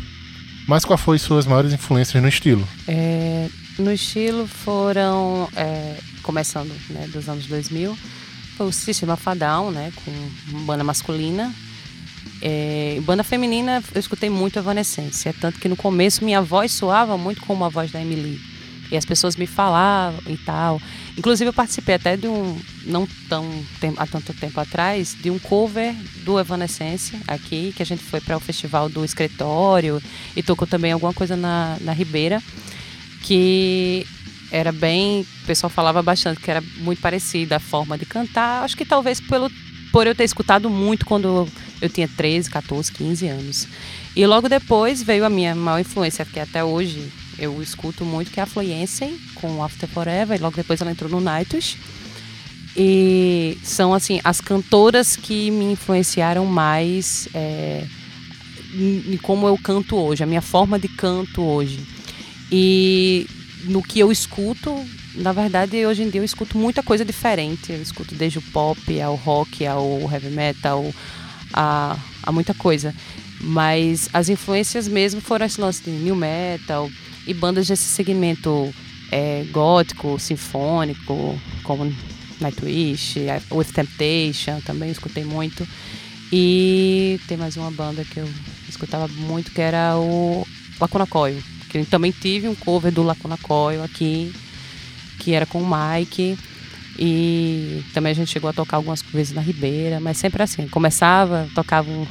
Mas 0.69 0.85
quais 0.85 1.01
foram 1.01 1.19
suas 1.19 1.47
maiores 1.47 1.73
influências 1.73 2.23
no 2.23 2.29
estilo? 2.29 2.69
É, 2.87 3.49
no 3.79 3.91
estilo 3.91 4.47
foram, 4.47 5.49
é, 5.57 5.97
começando 6.23 6.71
né, 6.91 7.09
dos 7.11 7.27
anos 7.27 7.47
2000, 7.47 7.97
foi 8.59 8.67
o 8.67 8.71
Sistema 8.71 9.17
Fadal, 9.17 9.71
né, 9.71 9.91
com 10.05 10.65
banda 10.67 10.85
masculina. 10.85 11.55
É, 12.43 13.01
banda 13.03 13.25
feminina, 13.25 13.83
eu 13.95 14.01
escutei 14.01 14.29
muito 14.29 14.59
Evanescência, 14.59 15.35
tanto 15.41 15.59
que 15.59 15.71
no 15.71 15.77
começo 15.77 16.23
minha 16.23 16.43
voz 16.43 16.71
soava 16.71 17.17
muito 17.17 17.41
como 17.41 17.65
a 17.65 17.71
voz 17.71 17.91
da 17.91 17.99
Emily. 17.99 18.39
E 18.91 18.97
as 18.97 19.05
pessoas 19.05 19.37
me 19.37 19.47
falavam 19.47 20.21
e 20.27 20.37
tal. 20.37 20.81
Inclusive 21.17 21.49
eu 21.49 21.53
participei 21.53 21.95
até 21.95 22.17
de 22.17 22.27
um, 22.27 22.59
não 22.85 23.07
tão 23.29 23.45
há 23.97 24.07
tanto 24.07 24.33
tempo 24.33 24.59
atrás, 24.61 25.17
de 25.21 25.31
um 25.31 25.39
cover 25.39 25.95
do 26.25 26.39
Evanescência 26.39 27.21
aqui, 27.27 27.73
que 27.77 27.83
a 27.83 27.87
gente 27.87 28.03
foi 28.03 28.21
para 28.21 28.37
o 28.37 28.41
festival 28.41 28.89
do 28.89 29.05
escritório 29.05 30.03
e 30.37 30.43
tocou 30.43 30.67
também 30.67 30.93
alguma 30.93 31.13
coisa 31.13 31.37
na, 31.37 31.77
na 31.81 31.93
Ribeira, 31.93 32.43
que 33.23 34.07
era 34.51 34.73
bem, 34.73 35.27
o 35.43 35.47
pessoal 35.47 35.69
falava 35.69 36.03
bastante 36.03 36.41
que 36.41 36.51
era 36.51 36.63
muito 36.79 37.03
parecida 37.03 37.57
a 37.57 37.61
forma 37.61 37.99
de 37.99 38.07
cantar. 38.07 38.65
Acho 38.65 38.77
que 38.77 38.85
talvez 38.85 39.21
pelo 39.21 39.51
por 39.93 40.07
eu 40.07 40.15
ter 40.15 40.25
escutado 40.25 40.69
muito 40.69 41.07
quando 41.07 41.49
eu 41.81 41.89
tinha 41.89 42.09
13, 42.09 42.51
14, 42.51 42.93
15 42.93 43.29
anos. 43.29 43.69
E 44.15 44.27
logo 44.27 44.49
depois 44.49 45.03
veio 45.03 45.25
a 45.25 45.31
minha 45.31 45.55
maior 45.55 45.79
influência, 45.79 46.25
que 46.25 46.41
até 46.41 46.63
hoje 46.63 47.11
eu 47.39 47.63
escuto 47.63 48.05
muito, 48.05 48.31
que 48.31 48.41
é 48.41 48.43
a 48.43 48.47
Fluency, 48.47 49.19
com 49.35 49.63
After 49.63 49.89
Forever, 49.89 50.37
e 50.37 50.43
logo 50.43 50.57
depois 50.57 50.81
ela 50.81 50.91
entrou 50.91 51.11
no 51.11 51.21
Nights. 51.21 51.77
E 52.77 53.59
são, 53.63 53.93
assim, 53.93 54.21
as 54.23 54.41
cantoras 54.41 55.17
que 55.17 55.51
me 55.51 55.73
influenciaram 55.73 56.47
mais 56.47 57.29
é, 57.35 57.85
em 58.75 59.17
como 59.23 59.47
eu 59.49 59.59
canto 59.59 59.97
hoje, 59.97 60.23
a 60.23 60.27
minha 60.27 60.43
forma 60.43 60.79
de 60.79 60.89
canto 60.89 61.43
hoje. 61.43 61.81
E 62.51 63.27
no 63.65 63.83
que 63.83 63.99
eu 63.99 64.13
escuto, 64.13 64.85
na 65.15 65.33
verdade, 65.33 65.85
hoje 65.85 66.03
em 66.03 66.11
dia 66.11 66.21
eu 66.21 66.25
escuto 66.25 66.57
muita 66.57 66.83
coisa 66.83 67.05
diferente. 67.05 67.73
Eu 67.73 67.83
escuto 67.83 68.15
desde 68.15 68.39
o 68.39 68.43
pop 68.43 69.01
ao 69.01 69.15
rock, 69.17 69.67
ao 69.67 70.01
heavy 70.11 70.31
metal, 70.31 70.93
a, 71.53 71.97
a 72.23 72.33
muita 72.33 72.55
coisa. 72.55 72.95
Mas 73.41 74.09
as 74.13 74.29
influências 74.29 74.89
mesmo 74.89 75.21
foram 75.21 75.47
esse 75.47 75.61
lance 75.61 75.83
de 75.83 75.91
new 75.91 76.17
metal, 76.17 76.91
e 77.29 77.35
bandas 77.35 77.69
desse 77.69 77.85
segmento 77.85 78.75
é, 79.13 79.45
gótico, 79.51 80.19
sinfônico, 80.19 81.39
como 81.63 81.95
Nightwish, 82.41 83.21
With 83.53 83.67
Temptation, 83.67 84.61
também 84.65 84.91
escutei 84.91 85.25
muito. 85.25 85.69
E 86.33 87.21
tem 87.29 87.37
mais 87.37 87.57
uma 87.57 87.71
banda 87.71 88.03
que 88.03 88.19
eu 88.19 88.29
escutava 88.67 89.07
muito, 89.09 89.51
que 89.51 89.61
era 89.61 89.97
o 89.97 90.47
Lacuna 90.81 91.07
Coil, 91.07 91.43
que 91.69 91.79
eu 91.79 91.87
também 91.87 92.13
tive 92.13 92.49
um 92.49 92.55
cover 92.55 92.91
do 92.91 93.03
Lacuna 93.03 93.37
Coil 93.37 93.85
aqui, 93.85 94.33
que 95.19 95.35
era 95.35 95.45
com 95.45 95.63
o 95.63 95.67
Mike. 95.67 96.39
E 96.99 97.85
também 97.93 98.11
a 98.11 98.15
gente 98.15 98.31
chegou 98.31 98.49
a 98.49 98.55
tocar 98.55 98.79
algumas 98.79 99.03
vezes 99.03 99.33
na 99.35 99.41
Ribeira, 99.41 100.01
mas 100.01 100.17
sempre 100.17 100.43
assim, 100.43 100.67
começava, 100.67 101.47
tocava 101.55 101.89
um, 101.91 102.07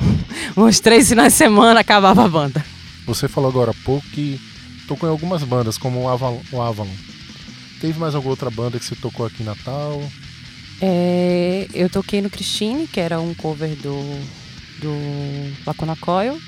uns 0.56 0.80
três 0.80 1.10
finais 1.10 1.34
de 1.34 1.38
semana, 1.38 1.80
acabava 1.80 2.24
a 2.24 2.30
banda. 2.30 2.64
Você 3.06 3.28
falou 3.28 3.50
agora 3.50 3.72
há 3.72 3.84
pouco 3.84 4.08
que 4.10 4.40
tocou 4.88 5.08
em 5.08 5.12
algumas 5.12 5.44
bandas, 5.44 5.78
como 5.78 6.02
o 6.02 6.10
Avalon. 6.10 6.42
O 6.52 6.62
Avalon. 6.62 6.90
Teve 7.80 8.00
mais 8.00 8.16
alguma 8.16 8.32
outra 8.32 8.50
banda 8.50 8.80
que 8.80 8.86
você 8.86 8.96
tocou 8.96 9.26
aqui 9.26 9.44
em 9.44 9.46
Natal? 9.46 10.02
É, 10.82 11.68
eu 11.74 11.90
toquei 11.90 12.22
no 12.22 12.30
Christine, 12.30 12.88
que 12.88 13.00
era 13.00 13.20
um 13.20 13.34
cover 13.34 13.76
do, 13.76 14.00
do 14.80 14.94
Lacuna 15.66 15.96
Coil. 15.96 16.40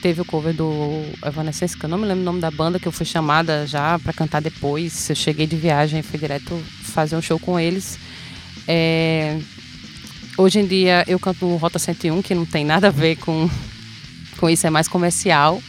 Teve 0.00 0.20
o 0.20 0.24
cover 0.24 0.52
do 0.52 1.04
Evanescence, 1.24 1.76
que 1.76 1.84
eu 1.84 1.88
não 1.88 1.98
me 1.98 2.06
lembro 2.06 2.22
o 2.22 2.24
nome 2.24 2.40
da 2.40 2.50
banda, 2.50 2.78
que 2.78 2.88
eu 2.88 2.92
fui 2.92 3.06
chamada 3.06 3.66
já 3.66 3.98
para 3.98 4.12
cantar 4.12 4.42
depois. 4.42 5.08
Eu 5.08 5.16
cheguei 5.16 5.46
de 5.46 5.56
viagem 5.56 6.00
e 6.00 6.02
fui 6.02 6.18
direto 6.18 6.60
fazer 6.82 7.16
um 7.16 7.22
show 7.22 7.38
com 7.38 7.58
eles. 7.58 7.98
É, 8.66 9.38
hoje 10.36 10.58
em 10.58 10.66
dia 10.66 11.04
eu 11.06 11.18
canto 11.18 11.56
Rota 11.56 11.78
101, 11.78 12.20
que 12.22 12.34
não 12.34 12.44
tem 12.44 12.64
nada 12.64 12.88
a 12.88 12.90
ver 12.90 13.16
com, 13.16 13.48
com 14.38 14.50
isso, 14.50 14.66
é 14.66 14.70
mais 14.70 14.88
comercial. 14.88 15.62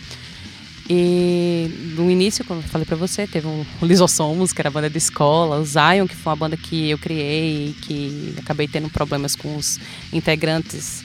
E 0.90 1.94
no 1.96 2.12
início, 2.12 2.44
como 2.44 2.60
eu 2.60 2.68
falei 2.68 2.86
para 2.86 2.98
você, 2.98 3.26
teve 3.26 3.48
um, 3.48 3.66
o 3.82 3.86
Lisossomos, 3.86 4.52
que 4.52 4.62
era 4.62 4.68
a 4.68 4.72
banda 4.72 4.90
de 4.90 4.98
escola, 4.98 5.58
o 5.60 5.66
Zion, 5.66 6.08
que 6.08 6.16
foi 6.16 6.32
uma 6.32 6.36
banda 6.36 6.58
que 6.58 6.90
eu 6.90 6.98
criei, 6.98 7.74
que 7.82 8.36
acabei 8.38 8.68
tendo 8.68 8.90
problemas 8.90 9.36
com 9.36 9.56
os 9.56 9.80
integrantes 10.12 11.04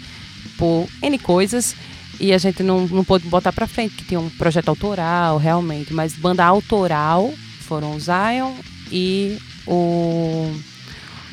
por 0.57 0.89
N 1.01 1.17
coisas, 1.19 1.77
e 2.19 2.33
a 2.33 2.39
gente 2.39 2.65
não, 2.65 2.89
não 2.89 3.05
pôde 3.05 3.29
botar 3.29 3.53
para 3.53 3.69
frente, 3.69 3.95
que 3.95 4.05
tinha 4.05 4.19
um 4.19 4.29
projeto 4.31 4.69
autoral, 4.69 5.39
realmente, 5.39 5.95
mas 5.95 6.15
banda 6.15 6.45
autoral 6.45 7.33
foram 7.61 7.95
o 7.95 8.01
Zion 8.01 8.55
e 8.91 9.39
o, 9.65 10.53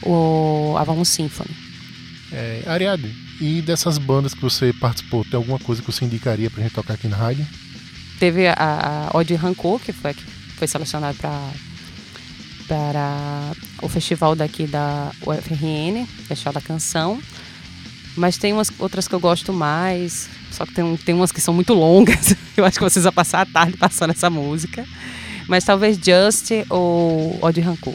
o 0.04 0.76
Avalon 0.78 1.04
Symphony. 1.04 1.50
É, 2.32 2.62
Ariadne, 2.68 3.12
e 3.42 3.62
dessas 3.62 3.98
bandas 3.98 4.36
que 4.36 4.42
você 4.42 4.72
participou, 4.74 5.24
tem 5.24 5.36
alguma 5.36 5.58
coisa 5.58 5.82
que 5.82 5.92
você 5.92 6.06
indicaria 6.06 6.52
pra 6.52 6.62
gente 6.62 6.74
tocar 6.74 6.94
aqui 6.94 7.08
na 7.08 7.18
rádio? 7.18 7.48
Teve 8.20 8.48
a, 8.48 9.10
a 9.12 9.18
Ode 9.18 9.36
Rancor, 9.36 9.80
que 9.80 9.92
foi, 9.92 10.14
que 10.14 10.24
foi 10.58 10.68
selecionada 10.68 11.16
para 11.16 11.52
para 12.68 13.52
o 13.82 13.88
festival 13.88 14.36
daqui 14.36 14.66
da 14.66 15.12
UFRN, 15.22 16.06
Festival 16.28 16.54
da 16.54 16.62
Canção. 16.62 17.20
Mas 18.16 18.38
tem 18.38 18.54
umas 18.54 18.72
outras 18.80 19.08
que 19.08 19.14
eu 19.14 19.20
gosto 19.20 19.52
mais, 19.52 20.30
só 20.52 20.66
que 20.66 20.74
tem, 20.74 20.98
tem 20.98 21.14
umas 21.14 21.32
que 21.32 21.42
são 21.42 21.54
muito 21.54 21.74
longas. 21.74 22.36
Eu 22.56 22.64
acho 22.64 22.78
que 22.78 22.84
vocês 22.84 23.04
vão 23.04 23.12
passar 23.12 23.42
a 23.42 23.46
tarde 23.46 23.76
passando 23.76 24.12
essa 24.12 24.30
música. 24.30 24.86
Mas 25.48 25.66
talvez 25.66 25.98
Just 25.98 26.52
ou 26.70 27.38
Ode 27.42 27.60
Rancor. 27.60 27.94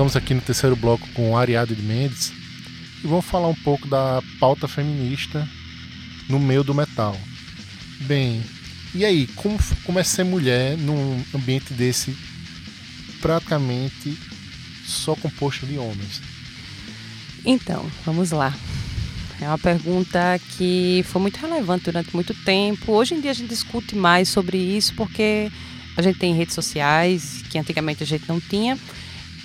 Voltamos 0.00 0.16
aqui 0.16 0.32
no 0.32 0.40
terceiro 0.40 0.74
bloco 0.74 1.06
com 1.12 1.36
Ariado 1.36 1.76
de 1.76 1.82
Mendes 1.82 2.32
e 3.04 3.06
vamos 3.06 3.26
falar 3.26 3.48
um 3.48 3.54
pouco 3.54 3.86
da 3.86 4.22
pauta 4.40 4.66
feminista 4.66 5.46
no 6.26 6.40
meio 6.40 6.64
do 6.64 6.72
metal. 6.72 7.14
Bem, 8.06 8.42
e 8.94 9.04
aí, 9.04 9.26
como, 9.36 9.58
como 9.84 9.98
é 9.98 10.02
ser 10.02 10.24
mulher 10.24 10.78
num 10.78 11.22
ambiente 11.34 11.74
desse 11.74 12.16
praticamente 13.20 14.16
só 14.86 15.14
composto 15.14 15.66
de 15.66 15.76
homens? 15.76 16.22
Então, 17.44 17.84
vamos 18.06 18.30
lá. 18.30 18.54
É 19.38 19.48
uma 19.48 19.58
pergunta 19.58 20.40
que 20.56 21.04
foi 21.08 21.20
muito 21.20 21.36
relevante 21.36 21.84
durante 21.84 22.14
muito 22.14 22.32
tempo. 22.42 22.92
Hoje 22.92 23.16
em 23.16 23.20
dia 23.20 23.32
a 23.32 23.34
gente 23.34 23.50
discute 23.50 23.94
mais 23.94 24.30
sobre 24.30 24.56
isso 24.56 24.94
porque 24.94 25.52
a 25.94 26.00
gente 26.00 26.18
tem 26.18 26.34
redes 26.34 26.54
sociais 26.54 27.42
que 27.50 27.58
antigamente 27.58 28.02
a 28.02 28.06
gente 28.06 28.26
não 28.26 28.40
tinha. 28.40 28.78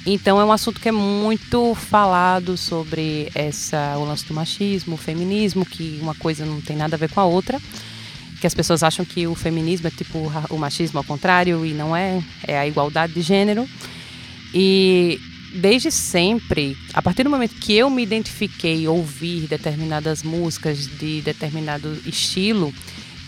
Então 0.06 0.40
é 0.40 0.46
um 0.46 0.52
assunto 0.52 0.80
que 0.80 0.88
é 0.88 0.92
muito 0.92 1.74
falado 1.74 2.56
sobre 2.56 3.32
essa, 3.34 3.96
o 3.98 4.06
lance 4.06 4.24
do 4.26 4.36
machismo, 4.36 4.94
o 4.94 4.98
feminismo, 4.98 5.66
que 5.66 5.98
uma 6.00 6.14
coisa 6.14 6.46
não 6.46 6.62
tem 6.62 6.76
nada 6.76 6.96
a 6.96 7.00
ver 7.00 7.10
com 7.10 7.20
a 7.20 7.26
outra. 7.26 7.60
Que 8.40 8.46
as 8.46 8.54
pessoas 8.54 8.84
acham 8.84 9.04
que 9.04 9.26
o 9.26 9.34
feminismo 9.34 9.88
é 9.88 9.92
tipo 9.92 10.32
o 10.50 10.58
machismo 10.58 11.00
ao 11.00 11.04
contrário 11.04 11.66
e 11.66 11.74
não 11.74 11.96
é, 11.96 12.22
é 12.48 12.60
a 12.60 12.68
igualdade 12.68 13.14
de 13.14 13.22
gênero. 13.22 13.68
E 14.54 15.20
desde 15.56 15.90
sempre, 15.90 16.78
a 16.94 17.02
partir 17.02 17.24
do 17.24 17.30
momento 17.30 17.56
que 17.56 17.74
eu 17.74 17.90
me 17.90 18.04
identifiquei 18.04 18.88
ouvir 18.88 19.48
determinadas 19.48 20.22
músicas 20.22 20.86
de 20.86 21.22
determinado 21.22 21.98
estilo, 22.06 22.72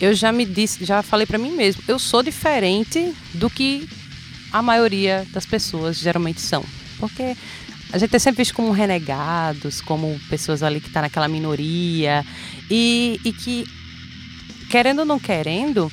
eu 0.00 0.14
já 0.14 0.30
me 0.30 0.44
disse, 0.44 0.84
já 0.84 1.02
falei 1.02 1.26
para 1.26 1.38
mim 1.38 1.50
mesmo, 1.50 1.82
eu 1.88 1.98
sou 1.98 2.22
diferente 2.22 3.12
do 3.34 3.50
que 3.50 3.88
a 4.52 4.62
maioria 4.62 5.26
das 5.32 5.46
pessoas 5.46 5.98
geralmente 5.98 6.40
são. 6.40 6.64
Porque 6.98 7.36
a 7.92 7.98
gente 7.98 8.14
é 8.14 8.18
sempre 8.18 8.42
visto 8.42 8.54
como 8.54 8.70
renegados, 8.70 9.80
como 9.80 10.18
pessoas 10.28 10.62
ali 10.62 10.80
que 10.80 10.90
tá 10.90 11.00
naquela 11.00 11.28
minoria 11.28 12.24
e, 12.70 13.20
e 13.24 13.32
que, 13.32 13.64
querendo 14.70 15.00
ou 15.00 15.04
não 15.04 15.18
querendo, 15.18 15.90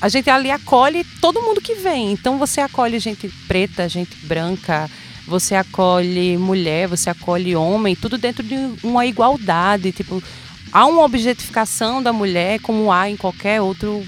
a 0.00 0.08
gente 0.08 0.30
ali 0.30 0.50
acolhe 0.50 1.04
todo 1.20 1.42
mundo 1.42 1.60
que 1.60 1.74
vem. 1.74 2.12
Então 2.12 2.38
você 2.38 2.60
acolhe 2.60 2.98
gente 2.98 3.28
preta, 3.46 3.88
gente 3.88 4.16
branca, 4.26 4.90
você 5.26 5.54
acolhe 5.54 6.38
mulher, 6.38 6.88
você 6.88 7.10
acolhe 7.10 7.56
homem, 7.56 7.96
tudo 7.96 8.16
dentro 8.16 8.42
de 8.42 8.56
uma 8.82 9.04
igualdade. 9.04 9.92
Tipo, 9.92 10.22
há 10.72 10.86
uma 10.86 11.02
objetificação 11.02 12.02
da 12.02 12.12
mulher 12.12 12.60
como 12.60 12.92
há 12.92 13.10
em 13.10 13.16
qualquer 13.16 13.60
outro 13.60 14.06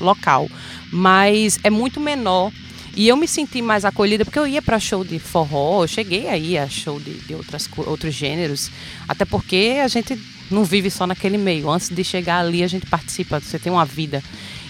local, 0.00 0.48
mas 0.92 1.58
é 1.62 1.70
muito 1.70 2.00
menor. 2.00 2.52
E 2.96 3.06
eu 3.06 3.16
me 3.16 3.28
senti 3.28 3.62
mais 3.62 3.84
acolhida 3.84 4.24
porque 4.24 4.38
eu 4.38 4.46
ia 4.46 4.60
para 4.60 4.80
show 4.80 5.04
de 5.04 5.18
forró, 5.18 5.84
eu 5.84 5.88
cheguei 5.88 6.28
aí 6.28 6.58
a 6.58 6.68
show 6.68 6.98
de, 6.98 7.14
de 7.14 7.34
outras, 7.34 7.68
outros 7.76 8.12
gêneros, 8.12 8.70
até 9.06 9.24
porque 9.24 9.78
a 9.82 9.86
gente 9.86 10.20
não 10.50 10.64
vive 10.64 10.90
só 10.90 11.06
naquele 11.06 11.38
meio. 11.38 11.70
Antes 11.70 11.88
de 11.88 12.02
chegar 12.02 12.40
ali, 12.40 12.64
a 12.64 12.66
gente 12.66 12.86
participa, 12.86 13.38
você 13.38 13.58
tem 13.58 13.70
uma 13.70 13.84
vida. 13.84 14.22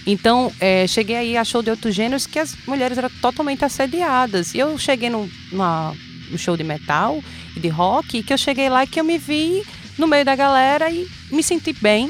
Então, 0.05 0.51
é, 0.59 0.87
cheguei 0.87 1.15
aí 1.15 1.37
a 1.37 1.43
show 1.43 1.61
de 1.61 1.69
outros 1.69 1.93
gêneros 1.93 2.25
que 2.25 2.39
as 2.39 2.55
mulheres 2.67 2.97
eram 2.97 3.09
totalmente 3.21 3.65
assediadas. 3.65 4.53
E 4.53 4.59
eu 4.59 4.77
cheguei 4.77 5.09
no, 5.09 5.29
no 5.51 6.37
show 6.37 6.55
de 6.55 6.63
metal 6.63 7.23
e 7.55 7.59
de 7.59 7.67
rock, 7.67 8.23
que 8.23 8.33
eu 8.33 8.37
cheguei 8.37 8.69
lá 8.69 8.83
e 8.83 8.87
que 8.87 8.99
eu 8.99 9.03
me 9.03 9.17
vi 9.17 9.63
no 9.97 10.07
meio 10.07 10.25
da 10.25 10.35
galera 10.35 10.89
e 10.89 11.07
me 11.31 11.43
senti 11.43 11.73
bem. 11.73 12.09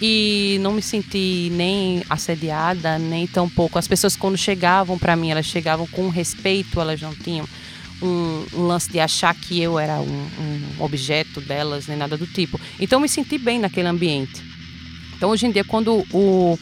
E 0.00 0.58
não 0.60 0.72
me 0.72 0.82
senti 0.82 1.48
nem 1.52 2.02
assediada, 2.10 2.98
nem 2.98 3.26
tão 3.26 3.48
pouco. 3.48 3.78
As 3.78 3.88
pessoas, 3.88 4.16
quando 4.16 4.36
chegavam 4.36 4.98
para 4.98 5.16
mim, 5.16 5.30
elas 5.30 5.46
chegavam 5.46 5.86
com 5.86 6.08
respeito, 6.08 6.80
elas 6.80 7.00
não 7.00 7.14
tinham 7.14 7.48
um, 8.02 8.44
um, 8.54 8.66
lance 8.66 8.90
de 8.90 9.00
achar 9.00 9.34
que 9.34 9.60
eu 9.60 9.78
era 9.78 9.98
um, 9.98 10.28
um 10.78 10.82
objeto 10.82 11.40
delas, 11.40 11.86
nem 11.86 11.96
nada 11.96 12.16
do 12.16 12.26
tipo. 12.26 12.60
Então, 12.78 13.00
me 13.00 13.08
senti 13.08 13.38
bem 13.38 13.58
naquele 13.58 13.88
ambiente. 13.88 14.42
Então, 15.16 15.30
hoje 15.30 15.46
em 15.46 15.50
dia, 15.50 15.64
quando 15.64 16.04
o 16.12 16.58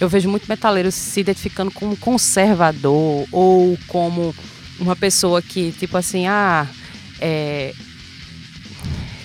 eu 0.00 0.08
vejo 0.08 0.28
muito 0.28 0.48
metaleiro 0.48 0.92
se 0.92 1.20
identificando 1.20 1.70
como 1.72 1.96
conservador 1.96 3.26
ou 3.32 3.76
como 3.88 4.34
uma 4.78 4.94
pessoa 4.94 5.42
que, 5.42 5.72
tipo 5.72 5.96
assim, 5.96 6.26
ah, 6.26 6.68
é, 7.20 7.74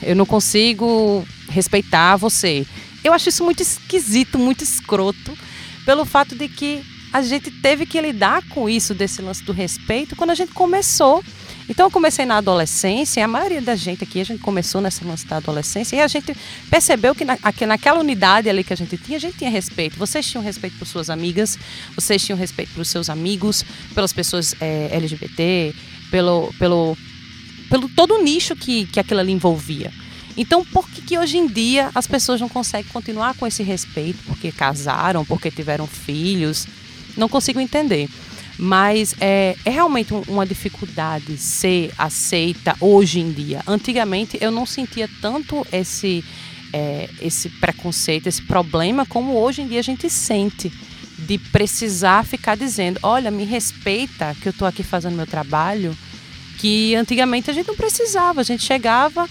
eu 0.01 0.15
não 0.15 0.25
consigo 0.25 1.25
respeitar 1.49 2.15
você. 2.15 2.65
Eu 3.03 3.13
acho 3.13 3.29
isso 3.29 3.43
muito 3.43 3.61
esquisito, 3.61 4.39
muito 4.39 4.63
escroto, 4.63 5.37
pelo 5.85 6.05
fato 6.05 6.35
de 6.35 6.47
que 6.47 6.83
a 7.11 7.21
gente 7.21 7.51
teve 7.51 7.85
que 7.85 8.01
lidar 8.01 8.41
com 8.49 8.67
isso, 8.67 8.93
desse 8.95 9.21
lance 9.21 9.43
do 9.43 9.53
respeito, 9.53 10.15
quando 10.15 10.31
a 10.31 10.35
gente 10.35 10.51
começou. 10.51 11.23
Então 11.69 11.85
eu 11.85 11.91
comecei 11.91 12.25
na 12.25 12.37
adolescência, 12.37 13.19
e 13.19 13.23
a 13.23 13.27
maioria 13.27 13.61
da 13.61 13.75
gente 13.75 14.03
aqui, 14.03 14.19
a 14.19 14.23
gente 14.23 14.41
começou 14.41 14.81
nessa 14.81 15.05
lance 15.05 15.25
da 15.27 15.37
adolescência, 15.37 15.95
e 15.95 16.01
a 16.01 16.07
gente 16.07 16.35
percebeu 16.69 17.13
que, 17.13 17.23
na, 17.23 17.37
que 17.37 17.65
naquela 17.65 17.99
unidade 17.99 18.49
ali 18.49 18.63
que 18.63 18.73
a 18.73 18.75
gente 18.75 18.97
tinha, 18.97 19.17
a 19.17 19.21
gente 19.21 19.37
tinha 19.37 19.49
respeito. 19.49 19.97
Vocês 19.97 20.25
tinham 20.25 20.43
respeito 20.43 20.77
por 20.77 20.87
suas 20.87 21.09
amigas, 21.09 21.57
vocês 21.95 22.25
tinham 22.25 22.37
respeito 22.37 22.73
pelos 22.73 22.87
seus 22.87 23.09
amigos, 23.09 23.63
pelas 23.93 24.11
pessoas 24.11 24.55
é, 24.59 24.89
LGBT, 24.91 25.75
pelo, 26.09 26.51
pelo, 26.57 26.97
pelo 27.69 27.87
todo 27.89 28.15
o 28.15 28.23
nicho 28.23 28.55
que, 28.55 28.87
que 28.87 28.99
aquilo 28.99 29.19
ali 29.19 29.31
envolvia. 29.31 29.91
Então, 30.36 30.65
por 30.65 30.89
que, 30.89 31.02
que 31.02 31.17
hoje 31.17 31.38
em 31.38 31.48
dia 31.48 31.89
as 31.93 32.08
pessoas 32.08 32.41
não 32.41 32.50
conseguem 32.50 32.91
continuar 32.91 33.36
com 33.36 33.46
esse 33.46 33.62
respeito? 33.62 34.19
Porque 34.26 34.52
casaram, 34.52 35.24
porque 35.24 35.52
tiveram 35.52 35.86
filhos? 35.86 36.67
Não 37.15 37.30
consigo 37.30 37.60
entender. 37.60 38.10
Mas 38.58 39.15
é, 39.19 39.56
é 39.65 39.69
realmente 39.69 40.13
uma 40.28 40.46
dificuldade 40.46 41.38
ser 41.38 41.91
aceita 41.98 42.76
hoje 42.80 43.19
em 43.19 43.32
dia. 43.32 43.62
Antigamente 43.67 44.38
eu 44.41 44.52
não 44.52 44.65
sentia 44.65 45.10
tanto 45.22 45.65
esse, 45.72 46.24
é, 46.72 47.10
esse 47.19 47.50
preconceito, 47.50 48.28
esse 48.28 48.41
problema, 48.41 49.06
como 49.06 49.34
hoje 49.34 49.62
em 49.62 49.67
dia 49.67 49.80
a 49.80 49.84
gente 49.84 50.10
sente. 50.10 50.72
De 51.15 51.38
precisar 51.38 52.26
ficar 52.26 52.58
dizendo: 52.58 53.00
olha, 53.04 53.32
me 53.32 53.46
respeita 53.46 54.36
que 54.41 54.48
eu 54.48 54.52
estou 54.52 54.67
aqui 54.67 54.84
fazendo 54.84 55.15
meu 55.15 55.28
trabalho. 55.28 55.96
Que 56.58 56.96
antigamente 56.96 57.50
a 57.50 57.54
gente 57.54 57.67
não 57.67 57.76
precisava, 57.76 58.41
a 58.41 58.43
gente 58.43 58.63
chegava 58.63 59.28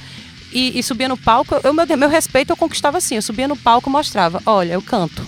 e, 0.53 0.79
e 0.79 0.83
subia 0.83 1.09
no 1.09 1.17
palco. 1.17 1.55
Eu, 1.63 1.73
meu, 1.73 1.87
meu 1.97 2.09
respeito 2.09 2.51
eu 2.51 2.57
conquistava 2.57 2.99
assim: 2.99 3.17
eu 3.17 3.23
subia 3.23 3.49
no 3.49 3.57
palco 3.57 3.91
mostrava: 3.91 4.43
olha, 4.47 4.75
eu 4.75 4.83
canto. 4.83 5.27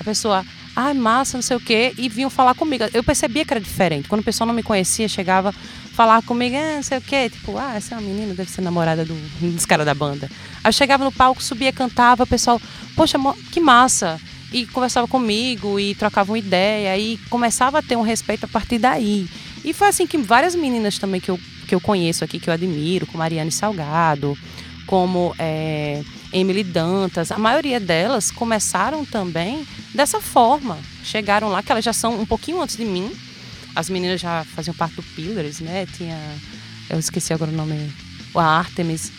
A 0.00 0.04
pessoa, 0.04 0.44
ai, 0.74 0.94
massa, 0.94 1.36
não 1.36 1.42
sei 1.42 1.56
o 1.56 1.60
quê, 1.60 1.94
e 1.96 2.08
vinham 2.08 2.30
falar 2.30 2.54
comigo. 2.54 2.84
Eu 2.92 3.02
percebia 3.02 3.44
que 3.44 3.52
era 3.52 3.60
diferente. 3.60 4.08
Quando 4.08 4.20
o 4.20 4.24
pessoal 4.24 4.46
não 4.46 4.54
me 4.54 4.62
conhecia, 4.62 5.08
chegava 5.08 5.52
falar 5.96 6.22
comigo, 6.22 6.54
ah, 6.54 6.76
não 6.76 6.82
sei 6.82 6.98
o 6.98 7.00
quê, 7.00 7.30
tipo, 7.30 7.56
ah, 7.56 7.74
essa 7.74 7.94
é 7.94 7.98
uma 7.98 8.06
menina, 8.06 8.34
deve 8.34 8.50
ser 8.50 8.60
namorada 8.60 9.02
do, 9.02 9.14
dos 9.40 9.64
caras 9.64 9.86
da 9.86 9.94
banda. 9.94 10.28
Aí 10.62 10.68
eu 10.68 10.72
chegava 10.72 11.02
no 11.02 11.10
palco, 11.10 11.42
subia, 11.42 11.72
cantava, 11.72 12.24
o 12.24 12.26
pessoal, 12.26 12.60
poxa, 12.94 13.18
que 13.50 13.58
massa. 13.58 14.20
E 14.52 14.64
conversava 14.66 15.08
comigo 15.08 15.80
e 15.80 15.94
trocava 15.94 16.30
uma 16.30 16.38
ideia 16.38 16.96
e 16.96 17.18
começava 17.28 17.78
a 17.78 17.82
ter 17.82 17.96
um 17.96 18.02
respeito 18.02 18.44
a 18.44 18.48
partir 18.48 18.78
daí. 18.78 19.28
E 19.64 19.72
foi 19.72 19.88
assim 19.88 20.06
que 20.06 20.16
várias 20.18 20.54
meninas 20.54 20.98
também 20.98 21.20
que 21.20 21.30
eu, 21.30 21.40
que 21.66 21.74
eu 21.74 21.80
conheço 21.80 22.24
aqui, 22.24 22.38
que 22.38 22.48
eu 22.48 22.54
admiro, 22.54 23.06
como 23.06 23.22
Ariane 23.22 23.50
Salgado, 23.50 24.36
como 24.86 25.34
é, 25.38 26.02
Emily 26.32 26.62
Dantas, 26.62 27.32
a 27.32 27.38
maioria 27.38 27.80
delas 27.80 28.30
começaram 28.30 29.04
também 29.04 29.66
dessa 29.94 30.20
forma. 30.20 30.78
Chegaram 31.02 31.48
lá, 31.48 31.62
que 31.62 31.72
elas 31.72 31.84
já 31.84 31.92
são 31.92 32.20
um 32.20 32.26
pouquinho 32.26 32.60
antes 32.60 32.76
de 32.76 32.84
mim. 32.84 33.10
As 33.74 33.90
meninas 33.90 34.20
já 34.20 34.44
faziam 34.44 34.74
parte 34.74 34.96
do 34.96 35.02
Pillars, 35.02 35.60
né? 35.60 35.86
Tinha. 35.96 36.18
Eu 36.88 36.98
esqueci 36.98 37.32
agora 37.32 37.50
o 37.50 37.54
nome. 37.54 37.90
A 38.34 38.58
Artemis. 38.58 39.10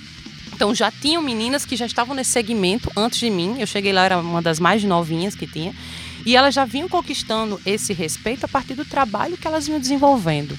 Então 0.54 0.74
já 0.74 0.92
tinham 0.92 1.22
meninas 1.22 1.66
que 1.66 1.76
já 1.76 1.86
estavam 1.86 2.16
nesse 2.16 2.32
segmento 2.32 2.92
antes 2.96 3.20
de 3.20 3.30
mim. 3.30 3.58
Eu 3.60 3.68
cheguei 3.68 3.92
lá, 3.92 4.06
era 4.06 4.20
uma 4.20 4.42
das 4.42 4.60
mais 4.60 4.84
novinhas 4.84 5.36
que 5.36 5.48
tinha. 5.48 5.74
E 6.26 6.36
elas 6.36 6.54
já 6.54 6.66
vinham 6.66 6.90
conquistando 6.90 7.60
esse 7.66 7.94
respeito 7.94 8.46
a 8.46 8.48
partir 8.48 8.74
do 8.74 8.86
trabalho 8.86 9.38
que 9.38 9.48
elas 9.48 9.66
vinham 9.66 9.80
desenvolvendo. 9.80 10.58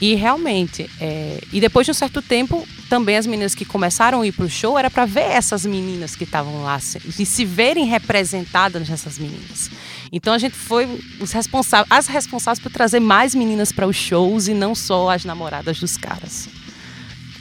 E 0.00 0.14
realmente, 0.14 0.88
é... 1.00 1.40
e 1.52 1.60
depois 1.60 1.84
de 1.84 1.90
um 1.90 1.94
certo 1.94 2.22
tempo, 2.22 2.66
também 2.88 3.16
as 3.16 3.26
meninas 3.26 3.54
que 3.54 3.64
começaram 3.64 4.20
a 4.20 4.26
ir 4.26 4.32
para 4.32 4.44
o 4.44 4.48
show 4.48 4.78
era 4.78 4.88
para 4.88 5.04
ver 5.04 5.30
essas 5.30 5.66
meninas 5.66 6.14
que 6.14 6.24
estavam 6.24 6.62
lá 6.62 6.78
e 7.18 7.26
se 7.26 7.44
verem 7.44 7.84
representadas 7.84 8.88
nessas 8.88 9.18
meninas. 9.18 9.70
Então 10.12 10.32
a 10.32 10.38
gente 10.38 10.54
foi 10.54 10.86
os 11.20 11.32
responsáveis, 11.32 11.90
as 11.90 12.06
responsáveis 12.06 12.60
por 12.60 12.70
trazer 12.70 13.00
mais 13.00 13.34
meninas 13.34 13.72
para 13.72 13.86
os 13.86 13.96
shows 13.96 14.46
e 14.48 14.54
não 14.54 14.74
só 14.74 15.10
as 15.10 15.24
namoradas 15.24 15.80
dos 15.80 15.96
caras. 15.96 16.48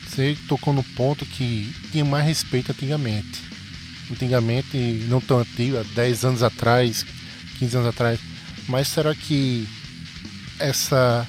Você 0.08 0.36
tocou 0.48 0.74
no 0.74 0.84
ponto 0.84 1.26
que 1.26 1.72
tinha 1.91 2.04
mais 2.04 2.26
respeito 2.26 2.72
antigamente. 2.72 3.39
Antigamente, 4.12 4.78
não 5.08 5.22
tão 5.22 5.39
antigo, 5.39 5.78
há 5.78 5.84
10 5.84 6.26
anos 6.26 6.43
atrás, 6.43 7.06
15 7.60 7.78
anos 7.78 7.89
atrás. 7.89 8.20
Mas 8.67 8.88
será 8.88 9.13
que 9.13 9.67
essa 10.60 11.28